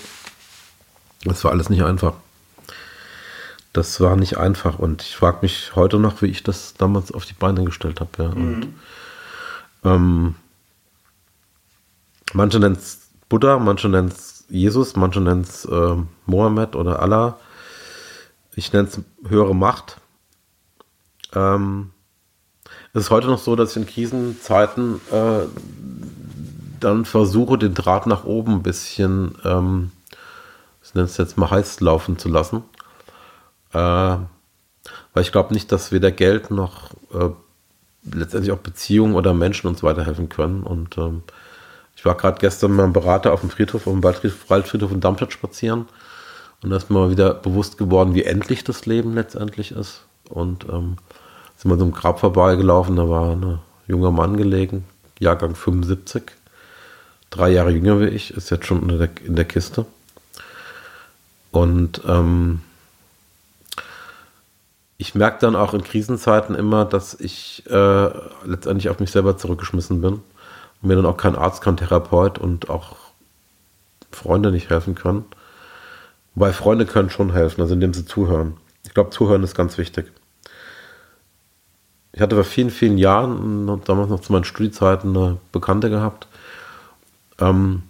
Das 1.23 1.43
war 1.43 1.52
alles 1.52 1.69
nicht 1.69 1.84
einfach. 1.84 2.13
Das 3.73 3.99
war 3.99 4.15
nicht 4.15 4.38
einfach. 4.38 4.80
Und 4.80 5.02
ich 5.02 5.15
frage 5.15 5.39
mich 5.41 5.75
heute 5.75 5.99
noch, 5.99 6.21
wie 6.21 6.28
ich 6.28 6.43
das 6.43 6.75
damals 6.78 7.12
auf 7.12 7.25
die 7.25 7.34
Beine 7.34 7.63
gestellt 7.63 7.99
habe. 7.99 8.23
Ja. 8.23 8.30
Mhm. 8.30 8.73
ähm, 9.84 10.36
manche 12.34 12.60
nennen 12.60 12.75
es 12.75 13.10
Buddha, 13.28 13.60
manche 13.60 13.89
nennen 13.89 14.08
es 14.10 14.45
Jesus, 14.49 14.95
manche 14.95 15.21
nennen 15.21 15.41
es 15.41 15.65
äh, 15.65 15.95
Mohammed 16.25 16.75
oder 16.75 17.02
Allah. 17.02 17.38
Ich 18.56 18.73
nenne 18.73 18.88
es 18.88 18.99
höhere 19.30 19.56
Macht. 19.56 19.97
Ähm, 21.34 21.91
es 22.93 23.04
ist 23.04 23.10
heute 23.12 23.28
noch 23.28 23.39
so, 23.39 23.56
dass 23.56 23.71
ich 23.71 23.78
in 23.78 23.88
Krisenzeiten 23.88 24.99
äh, 25.12 25.45
dann 26.80 27.06
versuche, 27.06 27.58
den 27.58 27.73
Draht 27.73 28.08
nach 28.08 28.23
oben 28.23 28.56
ein 28.56 28.63
bisschen, 28.63 29.36
ähm, 29.43 29.91
ich 30.84 30.93
nenne 30.93 31.06
es 31.06 31.17
jetzt 31.17 31.38
mal 31.38 31.52
heiß 31.52 31.82
laufen 31.82 32.17
zu 32.17 32.30
lassen. 32.30 32.63
Äh, 33.73 34.17
weil 35.13 35.23
ich 35.23 35.32
glaube 35.32 35.54
nicht, 35.54 35.71
dass 35.71 35.91
weder 35.91 36.12
Geld 36.12 36.52
noch 36.52 36.91
äh, 37.13 37.30
letztendlich 38.12 38.52
auch 38.52 38.60
Beziehungen 38.60 39.15
oder 39.15 39.34
Menschen 39.34 39.67
uns 39.67 39.84
weiterhelfen 39.84 40.30
können. 40.30 40.63
Und 40.63 40.97
ähm, 40.97 41.23
ich 41.95 42.06
war 42.06 42.15
gerade 42.15 42.39
gestern 42.39 42.71
mit 42.71 42.78
meinem 42.78 42.93
Berater 42.93 43.34
auf 43.34 43.41
dem 43.41 43.49
Friedhof, 43.49 43.86
auf 43.86 43.93
dem 43.93 44.04
Waldfriedhof 44.04 44.91
in 44.91 45.02
Darmstadt 45.02 45.34
spazieren. 45.34 45.88
Und 46.63 46.69
da 46.69 46.78
ist 46.78 46.89
mir 46.89 46.99
mal 46.99 47.12
wieder 47.12 47.34
bewusst 47.34 47.78
geworden, 47.78 48.15
wie 48.15 48.23
endlich 48.23 48.63
das 48.63 48.86
Leben 48.86 49.13
letztendlich 49.13 49.71
ist. 49.71 50.06
Und 50.30 50.65
ähm, 50.69 50.97
sind 51.60 51.69
wir 51.69 51.78
so 51.78 51.84
einem 51.84 51.93
Grab 51.93 52.22
vorbeigelaufen, 52.22 52.95
da 52.95 53.10
war 53.10 53.32
ein 53.32 53.60
junger 53.86 54.12
Mann 54.12 54.38
gelegen, 54.38 54.86
Jahrgang 55.19 55.56
75, 55.56 56.32
drei 57.30 57.50
Jahre 57.50 57.72
jünger 57.72 58.00
wie 58.00 58.06
ich, 58.06 58.32
ist 58.32 58.50
jetzt 58.50 58.65
schon 58.65 58.89
in 58.89 58.98
der, 58.98 59.10
in 59.26 59.36
der 59.36 59.43
Kiste. 59.43 59.86
Und 61.52 62.02
ähm, 62.08 62.62
ich 64.98 65.15
merke 65.15 65.39
dann 65.41 65.58
auch 65.58 65.74
in 65.74 65.84
Krisenzeiten 65.84 66.56
immer, 66.56 66.86
dass 66.86 67.19
ich 67.19 67.65
äh, 67.69 68.10
letztendlich 68.45 68.88
auf 68.88 69.02
mich 69.02 69.12
selber 69.12 69.38
zurückgeschmissen 69.38 70.00
bin 70.00 70.13
und 70.13 70.88
mir 70.88 70.95
dann 70.95 71.06
auch 71.06 71.17
kein 71.17 71.36
Arzt, 71.36 71.62
kein 71.62 71.76
Therapeut 71.76 72.38
und 72.38 72.69
auch 72.69 72.95
Freunde 74.13 74.52
nicht 74.52 74.69
helfen 74.69 74.95
können. 74.95 75.26
Wobei 76.36 76.54
Freunde 76.54 76.86
können 76.86 77.10
schon 77.10 77.34
helfen, 77.34 77.60
also 77.60 77.74
indem 77.74 77.93
sie 77.93 78.06
zuhören. 78.06 78.56
Ich 78.86 78.93
glaube, 78.93 79.10
zuhören 79.10 79.43
ist 79.43 79.56
ganz 79.56 79.78
wichtig 79.78 80.10
ich 82.20 82.22
hatte 82.22 82.36
vor 82.36 82.44
vielen, 82.44 82.70
vielen 82.70 82.98
Jahren, 82.98 83.82
damals 83.86 84.10
noch 84.10 84.20
zu 84.20 84.34
meinen 84.34 84.44
Studiezeiten, 84.44 85.16
eine 85.16 85.38
Bekannte 85.54 85.90
gehabt. 85.90 86.28
Ähm, 87.40 87.84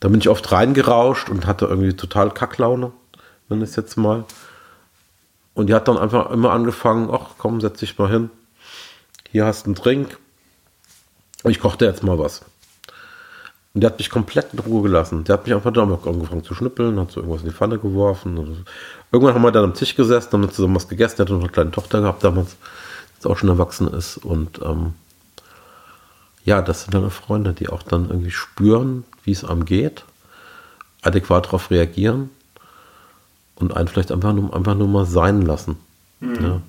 da 0.00 0.08
bin 0.08 0.20
ich 0.20 0.28
oft 0.28 0.52
reingerauscht 0.52 1.30
und 1.30 1.46
hatte 1.46 1.64
irgendwie 1.64 1.94
total 1.94 2.30
Kacklaune, 2.30 2.92
nenne 3.48 3.64
ich 3.64 3.70
es 3.70 3.76
jetzt 3.76 3.96
mal. 3.96 4.24
Und 5.54 5.68
die 5.68 5.74
hat 5.74 5.88
dann 5.88 5.96
einfach 5.96 6.30
immer 6.30 6.52
angefangen, 6.52 7.08
ach 7.10 7.36
komm, 7.38 7.62
setz 7.62 7.80
dich 7.80 7.96
mal 7.96 8.10
hin. 8.10 8.28
Hier 9.30 9.46
hast 9.46 9.64
du 9.64 9.68
einen 9.68 9.76
Drink. 9.76 10.18
Ich 11.44 11.58
kochte 11.58 11.86
jetzt 11.86 12.02
mal 12.02 12.18
was. 12.18 12.42
Und 13.72 13.80
der 13.80 13.88
hat 13.88 13.98
mich 13.98 14.10
komplett 14.10 14.52
in 14.52 14.58
Ruhe 14.58 14.82
gelassen. 14.82 15.24
Der 15.24 15.38
hat 15.38 15.46
mich 15.46 15.54
einfach 15.54 15.72
dann 15.72 15.90
angefangen 15.90 16.44
zu 16.44 16.54
schnippeln, 16.54 17.00
hat 17.00 17.12
so 17.12 17.20
irgendwas 17.20 17.40
in 17.40 17.48
die 17.48 17.54
Pfanne 17.54 17.78
geworfen. 17.78 18.66
Irgendwann 19.10 19.34
haben 19.34 19.42
wir 19.42 19.52
dann 19.52 19.64
am 19.64 19.74
Tisch 19.74 19.96
gesessen, 19.96 20.32
haben 20.34 20.50
zusammen 20.50 20.76
was 20.76 20.86
gegessen. 20.86 21.16
Der 21.16 21.24
hat 21.24 21.32
noch 21.32 21.40
eine 21.40 21.48
kleine 21.48 21.70
Tochter 21.70 22.02
gehabt 22.02 22.22
damals 22.22 22.56
jetzt 23.24 23.30
auch 23.30 23.38
schon 23.38 23.48
erwachsen 23.48 23.88
ist. 23.88 24.18
Und 24.18 24.60
ähm, 24.62 24.94
ja, 26.44 26.62
das 26.62 26.82
sind 26.82 26.94
dann 26.94 27.10
Freunde, 27.10 27.52
die 27.52 27.68
auch 27.68 27.82
dann 27.82 28.08
irgendwie 28.08 28.30
spüren, 28.30 29.04
wie 29.24 29.32
es 29.32 29.44
einem 29.44 29.64
geht, 29.64 30.04
adäquat 31.02 31.46
darauf 31.46 31.70
reagieren 31.70 32.30
und 33.56 33.76
einen 33.76 33.88
vielleicht 33.88 34.12
einfach 34.12 34.32
nur, 34.32 34.54
einfach 34.54 34.74
nur 34.74 34.88
mal 34.88 35.06
sein 35.06 35.42
lassen. 35.42 35.76
Mhm. 36.20 36.44
Ja. 36.44 36.60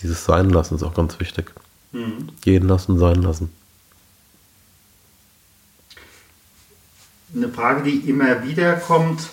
Dieses 0.00 0.24
Sein 0.24 0.50
lassen 0.50 0.74
ist 0.74 0.82
auch 0.82 0.94
ganz 0.94 1.18
wichtig. 1.20 1.52
Mhm. 1.92 2.28
Gehen 2.42 2.66
lassen, 2.66 2.98
sein 2.98 3.22
lassen. 3.22 3.50
Eine 7.34 7.48
Frage, 7.48 7.82
die 7.82 8.08
immer 8.08 8.44
wieder 8.44 8.74
kommt, 8.76 9.30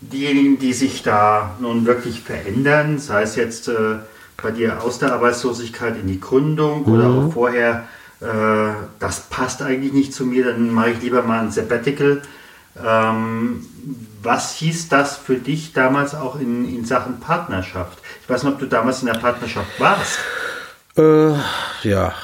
diejenigen, 0.00 0.58
die 0.58 0.72
sich 0.72 1.02
da 1.02 1.56
nun 1.60 1.86
wirklich 1.86 2.20
verändern, 2.20 2.98
sei 2.98 3.22
es 3.22 3.36
jetzt 3.36 3.68
äh, 3.68 3.98
bei 4.40 4.50
dir 4.50 4.82
aus 4.82 4.98
der 4.98 5.12
Arbeitslosigkeit 5.12 5.96
in 5.96 6.06
die 6.06 6.20
Gründung 6.20 6.86
mhm. 6.86 6.92
oder 6.92 7.08
auch 7.08 7.32
vorher, 7.32 7.84
äh, 8.20 8.74
das 8.98 9.20
passt 9.20 9.62
eigentlich 9.62 9.92
nicht 9.92 10.14
zu 10.14 10.24
mir, 10.24 10.46
dann 10.46 10.70
mache 10.70 10.90
ich 10.90 11.02
lieber 11.02 11.22
mal 11.22 11.40
ein 11.40 11.50
Sabbatical. 11.50 12.22
Ähm, 12.82 13.66
was 14.22 14.54
hieß 14.54 14.88
das 14.88 15.16
für 15.16 15.36
dich 15.36 15.72
damals 15.72 16.14
auch 16.14 16.38
in, 16.38 16.68
in 16.68 16.84
Sachen 16.84 17.20
Partnerschaft? 17.20 17.98
Ich 18.22 18.30
weiß 18.30 18.44
nicht, 18.44 18.54
ob 18.54 18.60
du 18.60 18.66
damals 18.66 19.00
in 19.00 19.06
der 19.06 19.14
Partnerschaft 19.14 19.78
warst. 19.78 20.18
Äh, 20.96 21.34
ja, 21.88 22.14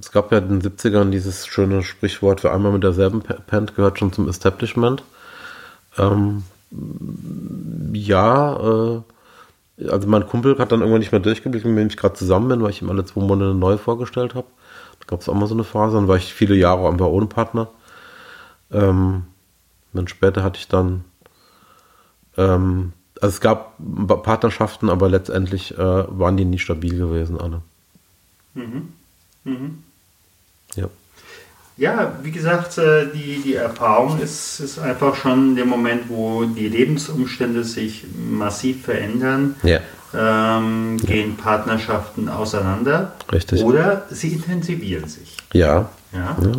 es 0.00 0.12
gab 0.12 0.32
ja 0.32 0.38
in 0.38 0.60
den 0.60 0.62
70ern 0.62 1.10
dieses 1.10 1.46
schöne 1.46 1.82
Sprichwort, 1.82 2.44
wer 2.44 2.52
einmal 2.52 2.72
mit 2.72 2.82
derselben 2.82 3.22
pennt, 3.22 3.74
gehört 3.76 3.98
schon 3.98 4.12
zum 4.12 4.28
Establishment. 4.28 5.02
Ähm, 5.96 6.44
ja, 7.92 8.56
äh, 8.56 9.02
also 9.86 10.08
mein 10.08 10.26
Kumpel 10.26 10.58
hat 10.58 10.72
dann 10.72 10.80
irgendwann 10.80 11.00
nicht 11.00 11.12
mehr 11.12 11.20
durchgeblickt, 11.20 11.64
mit 11.64 11.78
dem 11.78 11.86
ich 11.86 11.96
gerade 11.96 12.14
zusammen 12.14 12.48
bin, 12.48 12.62
weil 12.62 12.70
ich 12.70 12.82
ihm 12.82 12.90
alle 12.90 13.04
zwei 13.04 13.20
Monate 13.20 13.54
neu 13.54 13.76
vorgestellt 13.76 14.34
habe. 14.34 14.46
Da 15.00 15.06
gab 15.06 15.20
es 15.20 15.28
auch 15.28 15.34
mal 15.34 15.46
so 15.46 15.54
eine 15.54 15.64
Phase, 15.64 15.96
dann 15.96 16.08
war 16.08 16.16
ich 16.16 16.34
viele 16.34 16.54
Jahre 16.56 16.88
einfach 16.88 17.06
ohne 17.06 17.26
Partner. 17.26 17.68
Ähm, 18.72 19.24
dann 19.92 20.08
später 20.08 20.42
hatte 20.42 20.58
ich 20.58 20.68
dann, 20.68 21.04
ähm, 22.36 22.92
also 23.20 23.34
es 23.34 23.40
gab 23.40 23.76
Partnerschaften, 24.22 24.90
aber 24.90 25.08
letztendlich 25.08 25.76
äh, 25.78 25.78
waren 25.78 26.36
die 26.36 26.44
nie 26.44 26.58
stabil 26.58 26.96
gewesen, 26.96 27.40
alle. 27.40 27.62
Mhm. 28.54 28.92
Mhm. 29.44 29.84
Ja. 30.74 30.88
Ja, 31.78 32.12
wie 32.24 32.32
gesagt, 32.32 32.76
äh, 32.78 33.06
die, 33.14 33.40
die 33.40 33.54
Erfahrung 33.54 34.18
ist, 34.20 34.58
ist 34.58 34.80
einfach 34.80 35.14
schon 35.14 35.54
der 35.54 35.64
Moment, 35.64 36.08
wo 36.08 36.44
die 36.44 36.68
Lebensumstände 36.68 37.62
sich 37.62 38.04
massiv 38.28 38.84
verändern. 38.84 39.54
Ja. 39.62 39.78
Ähm, 40.12 40.96
gehen 40.96 41.36
Partnerschaften 41.36 42.28
auseinander. 42.28 43.12
Richtig. 43.30 43.62
Oder 43.62 44.06
sie 44.10 44.32
intensivieren 44.32 45.06
sich. 45.06 45.36
Ja. 45.52 45.88
Ja. 46.12 46.36
ja 46.42 46.52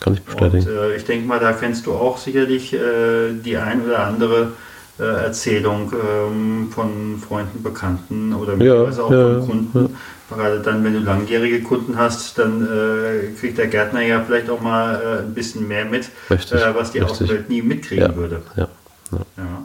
kann 0.00 0.14
ich 0.14 0.22
bestätigen. 0.22 0.66
Und, 0.66 0.76
äh, 0.76 0.96
ich 0.96 1.04
denke 1.04 1.28
mal, 1.28 1.38
da 1.38 1.52
kennst 1.52 1.86
du 1.86 1.92
auch 1.92 2.18
sicherlich 2.18 2.72
äh, 2.72 3.32
die 3.44 3.56
ein 3.56 3.84
oder 3.84 4.00
andere 4.00 4.52
äh, 4.98 5.02
Erzählung 5.04 5.92
ähm, 5.92 6.68
von 6.72 7.22
Freunden, 7.26 7.62
Bekannten 7.62 8.34
oder 8.34 8.56
ja, 8.56 8.82
auch 8.82 9.10
ja, 9.10 9.40
von 9.42 9.46
Kunden. 9.72 9.96
Gerade 10.28 10.60
dann, 10.60 10.82
wenn 10.82 10.92
du 10.92 10.98
langjährige 10.98 11.62
Kunden 11.62 11.96
hast, 11.96 12.36
dann 12.38 12.66
äh, 12.66 13.30
kriegt 13.38 13.58
der 13.58 13.68
Gärtner 13.68 14.00
ja 14.00 14.22
vielleicht 14.24 14.50
auch 14.50 14.60
mal 14.60 15.00
äh, 15.00 15.22
ein 15.22 15.34
bisschen 15.34 15.68
mehr 15.68 15.84
mit, 15.84 16.08
richtig, 16.28 16.60
äh, 16.60 16.74
was 16.74 16.90
die 16.90 16.98
richtig. 16.98 17.22
Außenwelt 17.22 17.48
nie 17.48 17.62
mitkriegen 17.62 18.10
ja, 18.10 18.16
würde. 18.16 18.42
Ja, 18.56 18.68
ja. 19.12 19.64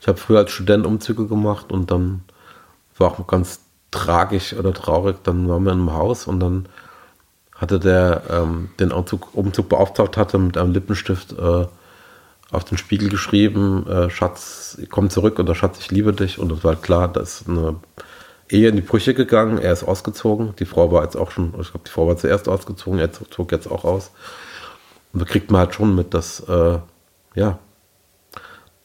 Ich 0.00 0.08
habe 0.08 0.18
früher 0.18 0.40
als 0.40 0.50
Student 0.50 0.84
Umzüge 0.84 1.26
gemacht 1.26 1.70
und 1.70 1.90
dann 1.90 2.22
war 2.98 3.12
auch 3.12 3.26
ganz 3.26 3.60
tragisch 3.92 4.52
oder 4.52 4.74
traurig. 4.74 5.18
Dann 5.22 5.48
waren 5.48 5.64
wir 5.64 5.72
in 5.72 5.78
einem 5.78 5.92
Haus 5.92 6.26
und 6.26 6.40
dann 6.40 6.66
hatte 7.54 7.78
der 7.78 8.22
ähm, 8.30 8.70
den 8.80 8.90
Umzug, 8.90 9.34
Umzug 9.34 9.68
beauftragt 9.68 10.16
hatte 10.16 10.38
mit 10.38 10.58
einem 10.58 10.72
Lippenstift 10.72 11.32
äh, 11.38 11.66
auf 12.50 12.64
den 12.64 12.78
Spiegel 12.78 13.08
geschrieben, 13.08 13.86
äh, 13.86 14.10
Schatz, 14.10 14.78
komm 14.90 15.08
zurück 15.08 15.38
oder 15.38 15.54
Schatz, 15.54 15.78
ich 15.78 15.90
liebe 15.90 16.12
dich. 16.12 16.38
Und 16.38 16.52
es 16.52 16.64
war 16.64 16.76
klar, 16.76 17.08
das 17.08 17.42
ist 17.42 17.48
eine 17.48 17.76
Ehe 18.54 18.68
in 18.68 18.76
die 18.76 18.82
Brüche 18.82 19.14
gegangen, 19.14 19.58
er 19.58 19.72
ist 19.72 19.84
ausgezogen. 19.84 20.54
Die 20.58 20.64
Frau 20.64 20.92
war 20.92 21.02
jetzt 21.02 21.16
auch 21.16 21.30
schon, 21.30 21.48
ich 21.60 21.70
glaube, 21.70 21.84
die 21.86 21.90
Frau 21.90 22.06
war 22.06 22.16
zuerst 22.16 22.48
ausgezogen, 22.48 22.98
er 22.98 23.12
zog 23.12 23.52
jetzt 23.52 23.70
auch 23.70 23.84
aus. 23.84 24.12
Und 25.12 25.20
da 25.20 25.26
kriegt 25.26 25.50
man 25.50 25.60
halt 25.60 25.74
schon 25.74 25.94
mit, 25.94 26.14
dass, 26.14 26.40
äh, 26.40 26.78
ja, 27.34 27.58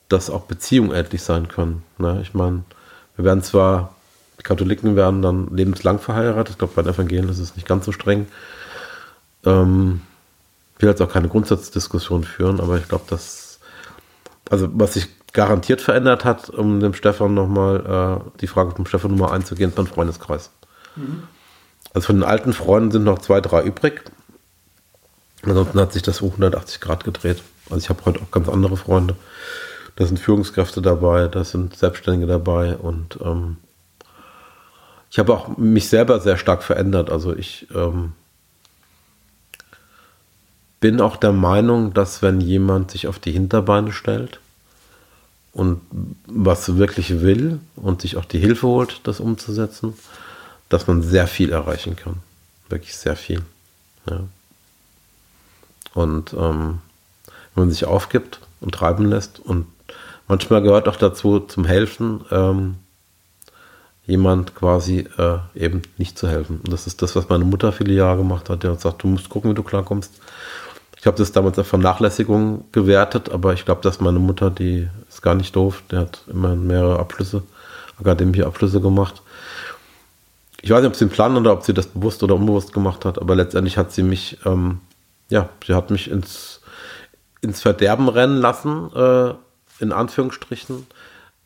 dass 0.09 0.29
auch 0.29 0.41
Beziehungen 0.41 0.91
endlich 0.91 1.23
sein 1.23 1.47
können. 1.47 1.83
Ne? 1.97 2.19
Ich 2.21 2.33
meine, 2.33 2.63
wir 3.15 3.25
werden 3.25 3.43
zwar, 3.43 3.95
die 4.39 4.43
Katholiken 4.43 4.95
werden 4.95 5.21
dann 5.21 5.55
lebenslang 5.55 5.99
verheiratet, 5.99 6.53
ich 6.53 6.57
glaube, 6.57 6.73
bei 6.75 6.81
den 6.81 6.93
Evangelien 6.93 7.29
ist 7.29 7.39
es 7.39 7.55
nicht 7.55 7.67
ganz 7.67 7.85
so 7.85 7.91
streng. 7.91 8.27
Ähm, 9.45 10.01
ich 10.75 10.81
will 10.81 10.89
jetzt 10.89 11.01
auch 11.01 11.11
keine 11.11 11.27
Grundsatzdiskussion 11.27 12.23
führen, 12.23 12.59
aber 12.59 12.77
ich 12.77 12.87
glaube, 12.87 13.03
dass, 13.09 13.59
also 14.49 14.69
was 14.71 14.95
ich 14.95 15.07
garantiert 15.33 15.81
verändert 15.81 16.25
hat, 16.25 16.49
um 16.49 16.79
dem 16.79 16.93
Stefan 16.93 17.33
nochmal 17.33 18.21
äh, 18.25 18.39
die 18.39 18.47
Frage 18.47 18.71
vom 18.71 18.85
Stefan 18.85 19.11
nochmal 19.11 19.35
einzugehen, 19.35 19.69
ist 19.69 19.77
mein 19.77 19.87
Freundeskreis. 19.87 20.51
Mhm. 20.95 21.23
Also 21.93 22.07
von 22.07 22.17
den 22.17 22.23
alten 22.23 22.53
Freunden 22.53 22.91
sind 22.91 23.03
noch 23.03 23.19
zwei, 23.19 23.41
drei 23.41 23.63
übrig. 23.63 24.03
Ansonsten 25.43 25.79
hat 25.79 25.93
sich 25.93 26.01
das 26.01 26.21
um 26.21 26.29
180 26.29 26.81
Grad 26.81 27.03
gedreht. 27.03 27.43
Also 27.69 27.77
ich 27.77 27.89
habe 27.89 28.03
heute 28.05 28.19
auch 28.21 28.31
ganz 28.31 28.49
andere 28.49 28.77
Freunde. 28.77 29.15
Da 29.95 30.05
sind 30.05 30.19
Führungskräfte 30.19 30.81
dabei, 30.81 31.27
da 31.27 31.43
sind 31.43 31.75
Selbstständige 31.75 32.27
dabei 32.27 32.77
und 32.77 33.19
ähm, 33.21 33.57
ich 35.11 35.19
habe 35.19 35.33
auch 35.33 35.57
mich 35.57 35.89
selber 35.89 36.19
sehr 36.19 36.37
stark 36.37 36.63
verändert. 36.63 37.09
Also 37.09 37.35
ich 37.35 37.67
ähm, 37.73 38.13
bin 40.79 41.01
auch 41.01 41.17
der 41.17 41.33
Meinung, 41.33 41.93
dass 41.93 42.21
wenn 42.21 42.39
jemand 42.41 42.91
sich 42.91 43.07
auf 43.07 43.19
die 43.19 43.31
Hinterbeine 43.31 43.91
stellt, 43.91 44.39
und 45.53 45.81
was 46.25 46.77
wirklich 46.77 47.21
will 47.21 47.59
und 47.75 48.01
sich 48.01 48.17
auch 48.17 48.25
die 48.25 48.39
Hilfe 48.39 48.67
holt, 48.67 49.01
das 49.03 49.19
umzusetzen, 49.19 49.93
dass 50.69 50.87
man 50.87 51.01
sehr 51.01 51.27
viel 51.27 51.51
erreichen 51.51 51.95
kann. 51.95 52.17
Wirklich 52.69 52.95
sehr 52.95 53.15
viel. 53.15 53.41
Ja. 54.09 54.21
Und 55.93 56.33
ähm, 56.33 56.79
wenn 57.55 57.65
man 57.65 57.71
sich 57.71 57.85
aufgibt 57.85 58.39
und 58.61 58.75
treiben 58.75 59.05
lässt 59.05 59.39
und 59.39 59.65
manchmal 60.27 60.61
gehört 60.61 60.87
auch 60.87 60.95
dazu 60.95 61.39
zum 61.39 61.65
Helfen, 61.65 62.23
ähm, 62.31 62.75
jemand 64.05 64.55
quasi 64.55 65.07
äh, 65.17 65.37
eben 65.55 65.83
nicht 65.97 66.17
zu 66.17 66.27
helfen. 66.27 66.61
Und 66.63 66.73
das 66.73 66.87
ist 66.87 67.01
das, 67.01 67.15
was 67.15 67.29
meine 67.29 67.45
Mutter 67.45 67.71
viele 67.71 67.93
Jahre 67.93 68.17
gemacht 68.17 68.49
hat. 68.49 68.63
Die 68.63 68.67
hat 68.67 68.77
gesagt, 68.77 69.03
du 69.03 69.07
musst 69.07 69.29
gucken, 69.29 69.51
wie 69.51 69.55
du 69.55 69.63
klarkommst. 69.63 70.11
Ich 70.99 71.07
habe 71.07 71.17
das 71.17 71.31
damals 71.31 71.57
als 71.57 71.67
Vernachlässigung 71.67 72.65
gewertet, 72.73 73.29
aber 73.29 73.53
ich 73.53 73.63
glaube, 73.63 73.81
dass 73.81 74.01
meine 74.01 74.19
Mutter, 74.19 74.49
die 74.49 74.89
ist 75.07 75.21
gar 75.21 75.33
nicht 75.33 75.55
doof, 75.55 75.81
der 75.89 76.01
hat 76.01 76.23
immer 76.27 76.55
mehrere 76.57 76.99
Abschlüsse, 76.99 77.41
akademische 77.97 78.45
Abschlüsse 78.45 78.81
gemacht. 78.81 79.21
Ich 80.61 80.69
weiß 80.69 80.81
nicht, 80.81 80.89
ob 80.89 80.95
sie 80.97 81.05
einen 81.05 81.11
Plan 81.11 81.37
oder 81.37 81.53
ob 81.53 81.63
sie 81.63 81.73
das 81.73 81.87
bewusst 81.87 82.21
oder 82.21 82.35
unbewusst 82.35 82.73
gemacht 82.73 83.05
hat, 83.05 83.17
aber 83.17 83.33
letztendlich 83.35 83.77
hat 83.77 83.93
sie 83.93 84.03
mich, 84.03 84.39
ähm, 84.45 84.81
ja, 85.29 85.47
sie 85.65 85.73
hat 85.73 85.89
mich 85.89 86.11
ins, 86.11 86.59
ins 87.39 87.61
Verderben 87.61 88.09
rennen 88.09 88.37
lassen, 88.37 88.91
äh, 88.93 89.33
in 89.79 89.93
Anführungsstrichen. 89.93 90.85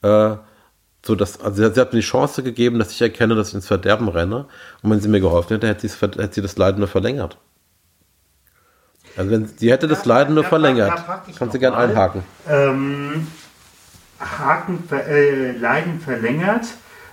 Äh, 0.02 0.36
so 1.06 1.14
also 1.16 1.52
sie 1.52 1.64
hat, 1.64 1.76
sie 1.76 1.82
hat, 1.82 1.94
mir 1.94 2.00
die 2.00 2.06
Chance 2.06 2.42
gegeben, 2.42 2.80
dass 2.80 2.92
ich 2.92 3.02
erkenne, 3.04 3.36
dass 3.36 3.50
ich 3.50 3.56
ins 3.56 3.68
Verderben 3.68 4.08
renne. 4.08 4.46
Und 4.82 4.90
wenn 4.90 5.00
sie 5.00 5.10
mir 5.10 5.20
geholfen 5.20 5.54
hätte, 5.54 5.68
hätte, 5.68 5.88
hätte 5.88 6.34
sie 6.34 6.42
das 6.42 6.58
Leiden 6.58 6.80
nur 6.80 6.88
verlängert. 6.88 7.38
Also 9.16 9.32
wenn 9.32 9.48
sie 9.58 9.72
hätte 9.72 9.88
das 9.88 10.06
Leiden 10.06 10.36
nur 10.36 10.44
verlängert. 10.44 11.04
Kannst 11.38 11.54
du 11.54 11.60
gerne 11.60 11.78
einhaken. 11.78 12.24
Ähm, 12.50 13.28
Haken, 14.20 14.84
äh, 14.92 15.52
Leiden 15.52 16.00
verlängert. 16.00 16.66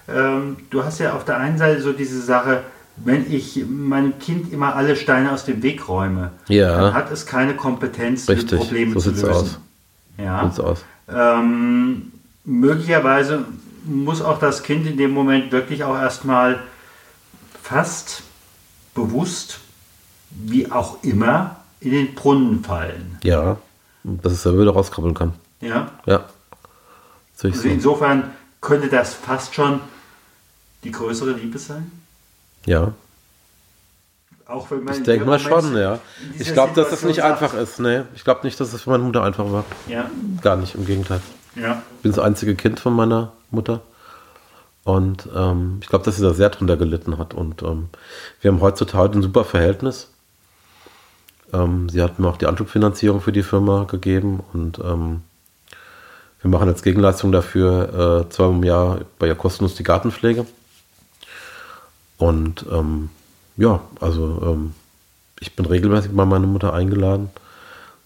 Ähm, 0.09 0.57
du 0.71 0.85
hast 0.85 0.99
ja 0.99 1.15
auf 1.15 1.25
der 1.25 1.39
einen 1.39 1.59
Seite 1.59 1.83
so 1.83 1.93
diese 1.93 2.21
Sache, 2.21 2.63
wenn 2.97 3.33
ich 3.33 3.65
meinem 3.69 4.19
Kind 4.19 4.53
immer 4.53 4.75
alle 4.75 4.97
Steine 4.97 5.33
aus 5.33 5.45
dem 5.45 5.63
Weg 5.63 5.89
räume, 5.89 6.33
dann 6.49 6.95
hat 6.95 7.11
es 7.11 7.27
keine 7.27 7.55
Kompetenz, 7.55 8.29
Richtig. 8.29 8.59
Probleme 8.59 8.99
so 8.99 9.13
zu 9.13 9.27
lösen. 9.27 9.31
Aus. 9.31 9.61
Ja. 10.19 10.45
Sieht's 10.45 10.61
aus. 10.61 10.85
Ähm, 11.09 12.13
möglicherweise 12.45 13.45
muss 13.85 14.21
auch 14.21 14.39
das 14.39 14.63
Kind 14.63 14.87
in 14.87 14.97
dem 14.97 15.13
Moment 15.13 15.53
wirklich 15.53 15.85
auch 15.85 15.99
erstmal 15.99 16.61
fast 17.63 18.23
bewusst, 18.95 19.61
wie 20.31 20.71
auch 20.71 21.03
immer, 21.03 21.57
in 21.81 21.91
den 21.93 22.15
Brunnen 22.15 22.63
fallen. 22.63 23.19
Ja, 23.23 23.57
dass 24.05 24.33
es 24.33 24.43
selber 24.43 24.63
wieder 24.63 24.73
rauskrabbeln 24.73 25.15
kann. 25.15 25.35
Ja. 25.61 25.91
Ja. 26.07 26.25
Also 27.43 27.69
insofern 27.69 28.31
könnte 28.61 28.89
das 28.89 29.15
fast 29.15 29.55
schon 29.55 29.81
die 30.85 30.91
größere 30.91 31.33
Liebe 31.33 31.59
sein? 31.59 31.91
Ja. 32.67 32.93
Auch 34.47 34.71
wenn 34.71 34.85
man 34.85 34.95
ich 34.95 35.03
denke 35.05 35.25
mal 35.25 35.39
schon, 35.39 35.77
ja. 35.77 36.01
Ich 36.39 36.53
glaube, 36.53 36.75
dass 36.75 36.91
das 36.91 37.05
nicht 37.05 37.23
einfach 37.23 37.55
ist. 37.55 37.79
Nee, 37.79 38.03
ich 38.15 38.25
glaube 38.25 38.41
nicht, 38.45 38.59
dass 38.59 38.73
es 38.73 38.83
für 38.83 38.91
meine 38.91 39.05
Mutter 39.05 39.23
einfach 39.23 39.51
war. 39.51 39.65
Ja. 39.87 40.11
Gar 40.43 40.57
nicht, 40.57 40.75
im 40.75 40.85
Gegenteil. 40.85 41.21
Ja. 41.55 41.83
Ich 41.97 42.03
bin 42.03 42.13
das 42.13 42.19
einzige 42.19 42.55
Kind 42.57 42.81
von 42.81 42.95
meiner 42.95 43.33
Mutter. 43.51 43.83
Und 44.83 45.29
ähm, 45.35 45.79
ich 45.83 45.89
glaube, 45.89 46.05
dass 46.05 46.17
sie 46.17 46.23
da 46.23 46.35
sehr 46.35 46.51
drunter 46.51 46.77
gelitten 46.77 47.19
hat. 47.19 47.33
Und 47.33 47.63
ähm, 47.63 47.91
wir 48.41 48.51
haben 48.51 48.61
heutzutage 48.61 49.19
ein 49.19 49.23
super 49.23 49.45
Verhältnis. 49.45 50.09
Ähm, 51.53 51.89
sie 51.89 52.03
hat 52.03 52.19
mir 52.19 52.29
auch 52.29 52.37
die 52.37 52.47
Anschubfinanzierung 52.47 53.21
für 53.21 53.33
die 53.33 53.43
Firma 53.43 53.85
gegeben 53.85 54.41
und 54.53 54.79
ähm, 54.79 55.23
wir 56.43 56.51
machen 56.51 56.69
als 56.69 56.83
Gegenleistung 56.83 57.33
dafür 57.33 58.25
äh, 58.27 58.31
zweimal 58.31 58.57
im 58.57 58.65
Jahr 58.65 59.01
bei 59.19 59.27
ihr 59.27 59.35
kostenlos 59.35 59.75
die 59.75 59.83
Gartenpflege. 59.83 60.47
Und 62.17 62.65
ähm, 62.71 63.11
ja, 63.57 63.81
also 64.01 64.41
ähm, 64.43 64.75
ich 65.39 65.55
bin 65.55 65.67
regelmäßig 65.67 66.13
bei 66.13 66.25
meiner 66.25 66.47
Mutter 66.47 66.73
eingeladen. 66.73 67.31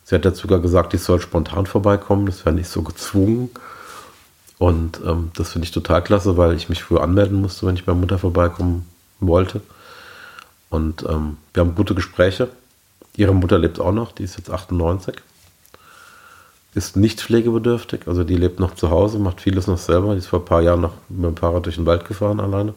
Sie 0.05 0.15
hat 0.15 0.25
jetzt 0.25 0.39
sogar 0.39 0.61
gesagt, 0.61 0.95
ich 0.95 1.03
soll 1.03 1.21
spontan 1.21 1.67
vorbeikommen, 1.67 2.27
das 2.27 2.45
wäre 2.45 2.55
nicht 2.55 2.69
so 2.69 2.83
gezwungen. 2.83 3.51
Und 4.59 5.01
ähm, 5.05 5.31
das 5.37 5.53
finde 5.53 5.67
ich 5.67 5.73
total 5.73 6.03
klasse, 6.03 6.37
weil 6.37 6.55
ich 6.55 6.69
mich 6.69 6.83
früher 6.83 7.03
anmelden 7.03 7.41
musste, 7.41 7.67
wenn 7.67 7.75
ich 7.75 7.85
bei 7.85 7.95
Mutter 7.95 8.19
vorbeikommen 8.19 8.87
wollte. 9.21 9.61
Und 10.71 11.05
ähm, 11.09 11.39
wir 11.53 11.63
haben 11.63 11.75
gute 11.75 11.95
Gespräche. 11.95 12.49
Ihre 13.17 13.35
Mutter 13.35 13.59
lebt 13.59 13.81
auch 13.81 13.93
noch, 13.93 14.13
die 14.13 14.25
ist 14.25 14.37
jetzt 14.37 14.51
98. 14.51 15.17
Ist 16.75 16.97
nicht 16.97 17.21
pflegebedürftig, 17.21 18.09
also 18.09 18.25
die 18.25 18.37
lebt 18.37 18.59
noch 18.59 18.75
zu 18.75 18.91
Hause, 18.91 19.21
macht 19.21 19.41
vieles 19.41 19.69
noch 19.69 19.79
selber. 19.79 20.15
Die 20.15 20.19
ist 20.19 20.27
vor 20.27 20.41
ein 20.41 20.45
paar 20.45 20.63
Jahren 20.63 20.81
noch 20.81 20.95
mit 21.09 21.25
dem 21.25 21.37
Fahrrad 21.37 21.67
durch 21.67 21.77
den 21.77 21.87
Wald 21.87 22.05
gefahren 22.05 22.41
alleine. 22.41 22.75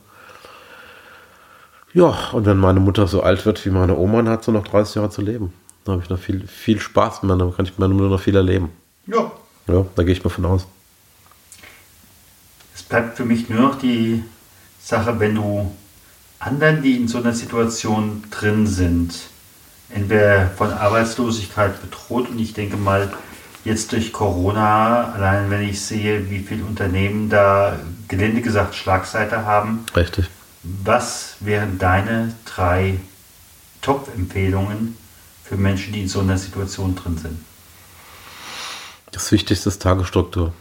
Ja, 1.94 2.16
und 2.34 2.46
wenn 2.46 2.58
meine 2.58 2.80
Mutter 2.80 3.08
so 3.08 3.24
alt 3.24 3.46
wird 3.48 3.66
wie 3.66 3.72
meine 3.72 3.98
Oma, 3.98 4.18
dann 4.18 4.30
hat 4.30 4.44
sie 4.44 4.52
noch 4.52 4.68
30 4.68 4.96
Jahre 4.96 5.10
zu 5.10 5.22
leben. 5.22 5.52
Da 5.84 5.94
habe 5.94 6.04
ich 6.04 6.10
noch 6.10 6.20
viel, 6.20 6.46
viel 6.46 6.80
Spaß 6.80 7.24
mit 7.24 7.32
dann 7.32 7.56
kann 7.56 7.66
ich 7.66 7.72
mit 7.72 7.80
meiner 7.80 7.96
Mutter 7.96 8.10
noch 8.10 8.20
viel 8.20 8.36
erleben. 8.36 8.70
Ja. 9.08 9.32
Ja, 9.68 9.86
da 9.96 10.04
gehe 10.04 10.14
ich 10.14 10.24
mal 10.24 10.30
von 10.30 10.46
aus. 10.46 10.68
Es 12.76 12.84
bleibt 12.84 13.18
für 13.18 13.26
mich 13.26 13.50
nur 13.50 13.62
noch 13.62 13.80
die 13.80 14.24
Sache, 14.80 15.20
wenn 15.20 15.36
du 15.36 15.76
anderen, 16.40 16.84
die 16.84 16.98
in 16.98 17.08
so 17.08 17.18
einer 17.18 17.34
Situation 17.34 18.24
drin 18.30 18.68
sind, 18.68 19.14
entweder 19.90 20.50
von 20.50 20.72
Arbeitslosigkeit 20.72 21.82
bedroht 21.82 22.30
und 22.30 22.40
ich 22.40 22.54
denke 22.54 22.78
mal, 22.78 23.12
jetzt 23.64 23.92
durch 23.92 24.14
Corona, 24.14 25.12
allein 25.14 25.50
wenn 25.50 25.62
ich 25.62 25.82
sehe, 25.82 26.30
wie 26.30 26.40
viele 26.40 26.64
Unternehmen 26.64 27.30
da 27.30 27.78
gelinde 28.08 28.42
gesagt 28.42 28.76
Schlagseite 28.76 29.46
haben. 29.46 29.86
Richtig. 29.96 30.30
Was 30.64 31.36
wären 31.40 31.78
deine 31.78 32.34
drei 32.46 33.00
Top-Empfehlungen 33.82 34.98
für 35.44 35.56
Menschen, 35.56 35.94
die 35.94 36.02
in 36.02 36.08
so 36.08 36.22
einer 36.22 36.38
Situation 36.38 36.96
drin 36.96 37.18
sind? 37.18 37.40
Das 39.12 39.32
Wichtigste 39.32 39.70
ist 39.70 39.82
Tagesstruktur. 39.82 40.54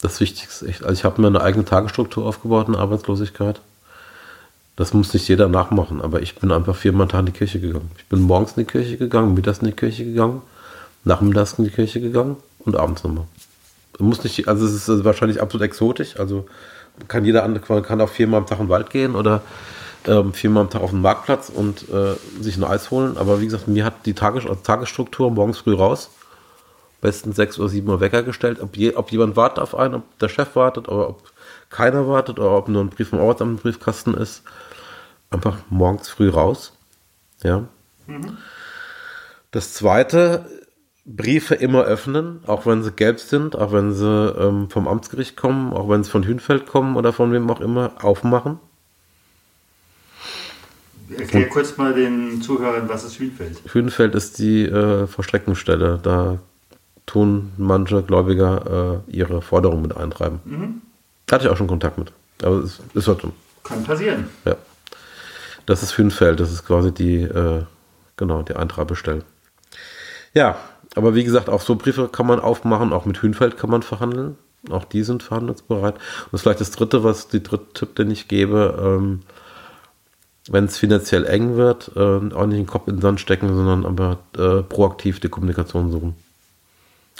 Das 0.00 0.20
Wichtigste 0.20 0.64
ist 0.64 0.70
echt. 0.70 0.82
Also 0.82 0.94
ich 0.94 1.04
habe 1.04 1.20
mir 1.20 1.28
eine 1.28 1.42
eigene 1.42 1.64
Tagesstruktur 1.64 2.26
aufgebaut 2.26 2.68
in 2.68 2.74
Arbeitslosigkeit. 2.74 3.60
Das 4.80 4.94
muss 4.94 5.12
nicht 5.12 5.28
jeder 5.28 5.46
nachmachen, 5.46 6.00
aber 6.00 6.22
ich 6.22 6.36
bin 6.36 6.50
einfach 6.50 6.74
viermal 6.74 7.02
am 7.02 7.10
Tag 7.10 7.20
in 7.20 7.26
die 7.26 7.32
Kirche 7.32 7.60
gegangen. 7.60 7.90
Ich 7.98 8.06
bin 8.06 8.22
morgens 8.22 8.52
in 8.52 8.64
die 8.64 8.72
Kirche 8.72 8.96
gegangen, 8.96 9.34
mittags 9.34 9.58
in 9.58 9.66
die 9.66 9.74
Kirche 9.74 10.06
gegangen, 10.06 10.40
nachmittags 11.04 11.58
in 11.58 11.66
die 11.66 11.70
Kirche 11.70 12.00
gegangen 12.00 12.38
und 12.60 12.76
abends 12.76 13.04
nochmal. 13.04 13.26
Muss 13.98 14.24
nicht, 14.24 14.48
also 14.48 14.64
es 14.64 14.88
ist 14.88 15.04
wahrscheinlich 15.04 15.42
absolut 15.42 15.66
exotisch. 15.66 16.18
Also 16.18 16.46
kann 17.08 17.26
jeder 17.26 17.42
andere 17.44 17.82
kann 17.82 18.00
auch 18.00 18.08
viermal 18.08 18.40
am 18.40 18.46
Tag 18.46 18.58
in 18.58 18.68
den 18.68 18.70
Wald 18.70 18.88
gehen 18.88 19.16
oder 19.16 19.42
ähm, 20.06 20.32
viermal 20.32 20.62
am 20.62 20.70
Tag 20.70 20.80
auf 20.80 20.92
den 20.92 21.02
Marktplatz 21.02 21.50
und 21.50 21.84
äh, 21.90 22.14
sich 22.42 22.56
ein 22.56 22.64
Eis 22.64 22.90
holen. 22.90 23.18
Aber 23.18 23.42
wie 23.42 23.44
gesagt, 23.44 23.68
mir 23.68 23.84
hat 23.84 24.06
die 24.06 24.14
Tages 24.14 24.44
Tagesstruktur 24.62 25.30
morgens 25.30 25.58
früh 25.58 25.74
raus, 25.74 26.08
bestens 27.02 27.36
sechs 27.36 27.58
oder 27.58 27.68
sieben 27.68 27.90
Uhr 27.90 28.00
Wecker 28.00 28.22
gestellt, 28.22 28.62
ob, 28.62 28.78
je, 28.78 28.94
ob 28.94 29.12
jemand 29.12 29.36
wartet 29.36 29.58
auf 29.58 29.74
einen, 29.74 29.96
ob 29.96 30.18
der 30.20 30.30
Chef 30.30 30.56
wartet 30.56 30.88
oder 30.88 31.10
ob 31.10 31.24
keiner 31.68 32.08
wartet 32.08 32.38
oder 32.38 32.52
ob 32.52 32.68
nur 32.68 32.82
ein 32.82 32.88
Brief 32.88 33.10
vom 33.10 33.20
Arbeitsamt 33.20 33.58
im 33.58 33.62
Briefkasten 33.62 34.14
ist 34.14 34.42
einfach 35.30 35.58
morgens 35.70 36.08
früh 36.08 36.28
raus. 36.28 36.72
Ja. 37.42 37.64
Mhm. 38.06 38.36
Das 39.50 39.74
zweite, 39.74 40.46
Briefe 41.04 41.54
immer 41.54 41.82
öffnen, 41.84 42.40
auch 42.46 42.66
wenn 42.66 42.82
sie 42.82 42.92
gelb 42.92 43.18
sind, 43.20 43.56
auch 43.56 43.72
wenn 43.72 43.92
sie 43.92 44.06
ähm, 44.06 44.70
vom 44.70 44.86
Amtsgericht 44.86 45.36
kommen, 45.36 45.72
auch 45.72 45.88
wenn 45.88 46.04
sie 46.04 46.10
von 46.10 46.24
Hünfeld 46.24 46.66
kommen 46.66 46.96
oder 46.96 47.12
von 47.12 47.32
wem 47.32 47.50
auch 47.50 47.60
immer, 47.60 47.92
aufmachen. 48.02 48.58
Erklär 51.10 51.44
Und 51.44 51.50
kurz 51.50 51.76
mal 51.76 51.94
den 51.94 52.40
Zuhörern, 52.42 52.88
was 52.88 53.02
ist 53.02 53.18
Hünfeld? 53.18 53.60
Hünfeld 53.72 54.14
ist 54.14 54.38
die 54.38 54.64
äh, 54.64 55.08
Verstreckungsstelle. 55.08 55.98
Da 56.00 56.38
tun 57.06 57.50
manche 57.56 58.02
Gläubiger 58.02 59.02
äh, 59.08 59.16
ihre 59.16 59.42
Forderungen 59.42 59.82
mit 59.82 59.96
eintreiben. 59.96 60.40
Mhm. 60.44 60.82
Hatte 61.28 61.46
ich 61.46 61.50
auch 61.50 61.56
schon 61.56 61.66
Kontakt 61.66 61.98
mit. 61.98 62.12
Aber 62.42 62.58
es 62.58 62.80
ist 62.94 63.08
halt 63.08 63.22
so. 63.22 63.32
Kann 63.64 63.82
passieren. 63.82 64.28
Ja. 64.44 64.54
Das 65.70 65.84
ist 65.84 65.96
Hünfeld, 65.96 66.40
das 66.40 66.50
ist 66.50 66.66
quasi 66.66 66.92
die, 66.92 67.22
äh, 67.22 67.62
genau, 68.16 68.42
die 68.42 68.56
Eintreibestelle. 68.56 69.22
Ja, 70.34 70.56
aber 70.96 71.14
wie 71.14 71.22
gesagt, 71.22 71.48
auch 71.48 71.60
so 71.60 71.76
Briefe 71.76 72.08
kann 72.08 72.26
man 72.26 72.40
aufmachen, 72.40 72.92
auch 72.92 73.04
mit 73.04 73.22
Hünfeld 73.22 73.56
kann 73.56 73.70
man 73.70 73.84
verhandeln. 73.84 74.36
Auch 74.68 74.84
die 74.84 75.04
sind 75.04 75.22
verhandlungsbereit. 75.22 75.94
Und 75.94 76.32
das 76.32 76.40
ist 76.40 76.42
vielleicht 76.42 76.60
das 76.60 76.72
dritte, 76.72 77.04
was 77.04 77.28
die 77.28 77.44
dritte 77.44 77.72
Tipp, 77.72 77.94
den 77.94 78.10
ich 78.10 78.26
gebe, 78.26 78.76
ähm, 78.82 79.20
wenn 80.48 80.64
es 80.64 80.76
finanziell 80.76 81.24
eng 81.24 81.54
wird, 81.56 81.92
äh, 81.94 82.00
auch 82.34 82.46
nicht 82.46 82.58
den 82.58 82.66
Kopf 82.66 82.88
in 82.88 82.96
den 82.96 83.02
Sand 83.02 83.20
stecken, 83.20 83.54
sondern 83.54 83.86
aber 83.86 84.18
äh, 84.36 84.64
proaktiv 84.64 85.20
die 85.20 85.28
Kommunikation 85.28 85.92
suchen. 85.92 86.16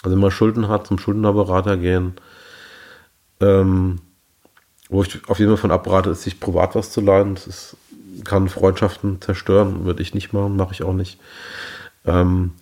Also 0.02 0.16
wenn 0.16 0.22
man 0.22 0.32
Schulden 0.32 0.66
hat, 0.66 0.88
zum 0.88 0.98
Schuldnerberater 0.98 1.76
gehen. 1.76 2.14
Ähm, 3.38 4.00
wo 4.88 5.04
ich 5.04 5.20
auf 5.28 5.38
jeden 5.38 5.52
Fall 5.52 5.60
von 5.60 5.70
abrate, 5.70 6.10
ist 6.10 6.22
sich 6.22 6.40
privat 6.40 6.74
was 6.74 6.90
zu 6.90 7.00
leihen. 7.00 7.36
Das 7.36 7.46
ist 7.46 7.76
kann 8.24 8.48
Freundschaften 8.48 9.20
zerstören, 9.20 9.84
würde 9.84 10.02
ich 10.02 10.14
nicht 10.14 10.32
machen, 10.32 10.56
mache 10.56 10.72
ich 10.72 10.82
auch 10.82 10.92
nicht. 10.92 11.18
Ähm, 12.04 12.52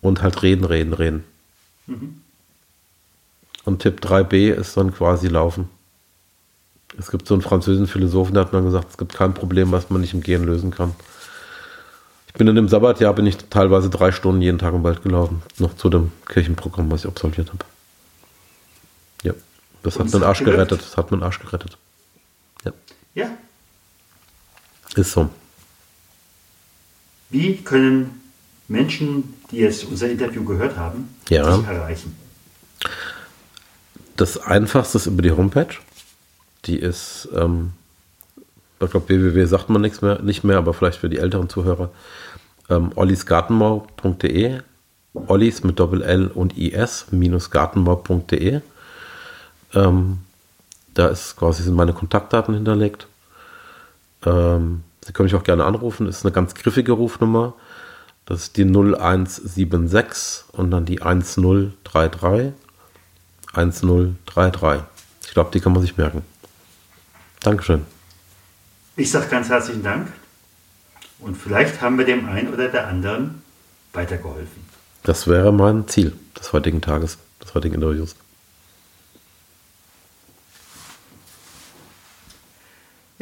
und 0.00 0.22
halt 0.22 0.42
reden, 0.42 0.64
reden, 0.64 0.92
reden. 0.92 1.24
Mhm. 1.86 2.20
Und 3.64 3.80
Tipp 3.82 4.00
3b 4.00 4.52
ist 4.52 4.76
dann 4.76 4.92
quasi 4.92 5.28
laufen. 5.28 5.68
Es 6.98 7.10
gibt 7.10 7.26
so 7.26 7.34
einen 7.34 7.42
französischen 7.42 7.86
Philosophen, 7.86 8.34
der 8.34 8.44
hat 8.44 8.52
mal 8.52 8.62
gesagt, 8.62 8.90
es 8.90 8.98
gibt 8.98 9.14
kein 9.14 9.34
Problem, 9.34 9.72
was 9.72 9.88
man 9.88 10.00
nicht 10.00 10.14
im 10.14 10.20
Gehen 10.20 10.44
lösen 10.44 10.70
kann. 10.70 10.94
Ich 12.26 12.34
bin 12.34 12.48
in 12.48 12.56
dem 12.56 12.68
Sabbatjahr 12.68 13.14
bin 13.14 13.26
ich 13.26 13.36
teilweise 13.36 13.90
drei 13.90 14.10
Stunden 14.10 14.42
jeden 14.42 14.58
Tag 14.58 14.74
im 14.74 14.82
Wald 14.82 15.02
gelaufen, 15.02 15.42
noch 15.58 15.76
zu 15.76 15.88
dem 15.88 16.12
Kirchenprogramm, 16.26 16.90
was 16.90 17.02
ich 17.04 17.06
absolviert 17.06 17.48
habe. 17.48 17.64
Ja, 19.22 19.34
das 19.82 19.98
hat 19.98 20.12
meinen 20.12 20.24
Arsch 20.24 20.42
gerettet. 20.42 20.80
Das 20.80 20.96
hat 20.96 21.10
meinen 21.10 21.22
Arsch 21.22 21.40
gerettet. 21.40 21.76
Ja. 22.64 22.72
Ja, 23.14 23.30
ist 24.96 25.12
so. 25.12 25.28
Wie 27.30 27.56
können 27.56 28.20
Menschen, 28.68 29.34
die 29.50 29.58
jetzt 29.58 29.84
unser 29.84 30.10
Interview 30.10 30.44
gehört 30.44 30.76
haben, 30.76 31.14
ja. 31.28 31.56
dich 31.56 31.66
erreichen? 31.66 32.16
Das 34.16 34.38
einfachste 34.38 34.98
ist 34.98 35.06
über 35.06 35.22
die 35.22 35.32
Homepage. 35.32 35.74
Die 36.66 36.76
ist, 36.76 37.28
ähm, 37.34 37.72
ich 38.80 38.90
glaube, 38.90 39.08
www 39.08 39.44
sagt 39.46 39.70
man 39.70 39.82
nichts 39.82 40.02
mehr, 40.02 40.20
nicht 40.20 40.44
mehr, 40.44 40.58
aber 40.58 40.74
vielleicht 40.74 41.00
für 41.00 41.08
die 41.08 41.18
älteren 41.18 41.48
Zuhörer. 41.48 41.90
Ähm, 42.68 42.92
ollisgartenbau.de 42.94 44.60
Ollis 45.14 45.62
mit 45.62 45.78
Doppel 45.78 46.02
L 46.02 46.28
und 46.28 46.56
IS 46.56 47.06
minus 47.10 47.50
gartenbau.de. 47.50 48.60
Ähm, 49.74 50.18
da 50.94 51.08
ist 51.08 51.36
quasi 51.36 51.62
sind 51.62 51.74
meine 51.74 51.92
Kontaktdaten 51.92 52.54
hinterlegt. 52.54 53.06
Ähm, 54.24 54.84
Sie 55.04 55.12
können 55.12 55.24
mich 55.24 55.34
auch 55.34 55.42
gerne 55.42 55.64
anrufen, 55.64 56.06
ist 56.06 56.24
eine 56.24 56.32
ganz 56.32 56.54
griffige 56.54 56.92
Rufnummer. 56.92 57.54
Das 58.24 58.44
ist 58.44 58.56
die 58.56 58.64
0176 58.64 60.44
und 60.52 60.70
dann 60.70 60.84
die 60.84 61.02
1033 61.02 62.52
1033. 63.52 64.84
Ich 65.24 65.34
glaube, 65.34 65.50
die 65.52 65.60
kann 65.60 65.72
man 65.72 65.82
sich 65.82 65.96
merken. 65.96 66.22
Dankeschön. 67.40 67.84
Ich 68.96 69.10
sage 69.10 69.26
ganz 69.28 69.48
herzlichen 69.48 69.82
Dank 69.82 70.08
und 71.18 71.36
vielleicht 71.36 71.80
haben 71.80 71.98
wir 71.98 72.04
dem 72.04 72.28
einen 72.28 72.52
oder 72.52 72.68
der 72.68 72.86
anderen 72.86 73.42
weitergeholfen. 73.92 74.62
Das 75.02 75.26
wäre 75.26 75.52
mein 75.52 75.88
Ziel 75.88 76.12
des 76.38 76.52
heutigen 76.52 76.80
Tages, 76.80 77.18
des 77.42 77.54
heutigen 77.54 77.74
Interviews. 77.74 78.14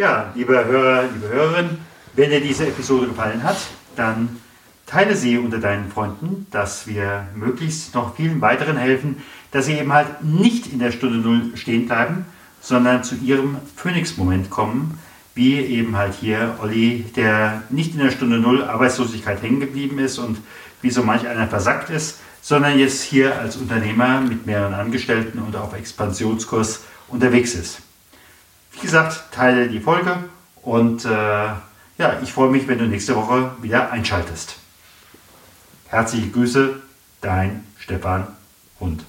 Ja, 0.00 0.32
liebe 0.34 0.64
Hörer, 0.64 1.02
liebe 1.12 1.28
Hörerinnen, 1.28 1.76
wenn 2.14 2.30
dir 2.30 2.40
diese 2.40 2.66
Episode 2.66 3.08
gefallen 3.08 3.42
hat, 3.42 3.58
dann 3.96 4.40
teile 4.86 5.14
sie 5.14 5.36
unter 5.36 5.58
deinen 5.58 5.90
Freunden, 5.92 6.46
dass 6.50 6.86
wir 6.86 7.26
möglichst 7.34 7.94
noch 7.94 8.16
vielen 8.16 8.40
weiteren 8.40 8.78
helfen, 8.78 9.22
dass 9.50 9.66
sie 9.66 9.74
eben 9.74 9.92
halt 9.92 10.24
nicht 10.24 10.72
in 10.72 10.78
der 10.78 10.90
Stunde 10.90 11.18
Null 11.18 11.54
stehen 11.54 11.84
bleiben, 11.84 12.24
sondern 12.62 13.04
zu 13.04 13.14
ihrem 13.16 13.58
Phoenix-Moment 13.76 14.48
kommen, 14.48 14.98
wie 15.34 15.56
eben 15.56 15.94
halt 15.98 16.14
hier 16.14 16.56
Olli, 16.62 17.04
der 17.14 17.64
nicht 17.68 17.92
in 17.92 18.00
der 18.00 18.10
Stunde 18.10 18.38
Null 18.38 18.64
Arbeitslosigkeit 18.64 19.42
hängen 19.42 19.60
geblieben 19.60 19.98
ist 19.98 20.16
und 20.16 20.38
wie 20.80 20.90
so 20.90 21.02
manch 21.02 21.28
einer 21.28 21.46
versackt 21.46 21.90
ist, 21.90 22.20
sondern 22.40 22.78
jetzt 22.78 23.02
hier 23.02 23.38
als 23.38 23.58
Unternehmer 23.58 24.22
mit 24.22 24.46
mehreren 24.46 24.72
Angestellten 24.72 25.40
und 25.40 25.56
auf 25.56 25.74
Expansionskurs 25.74 26.84
unterwegs 27.08 27.54
ist. 27.54 27.82
Wie 28.80 28.86
gesagt, 28.86 29.24
teile 29.30 29.68
die 29.68 29.78
Folge 29.78 30.16
und 30.62 31.04
äh, 31.04 31.08
ja, 31.08 32.18
ich 32.22 32.32
freue 32.32 32.48
mich, 32.48 32.66
wenn 32.66 32.78
du 32.78 32.86
nächste 32.86 33.14
Woche 33.14 33.52
wieder 33.60 33.92
einschaltest. 33.92 34.56
Herzliche 35.88 36.30
Grüße, 36.30 36.80
dein 37.20 37.66
Stefan 37.76 38.26
Hund. 38.80 39.04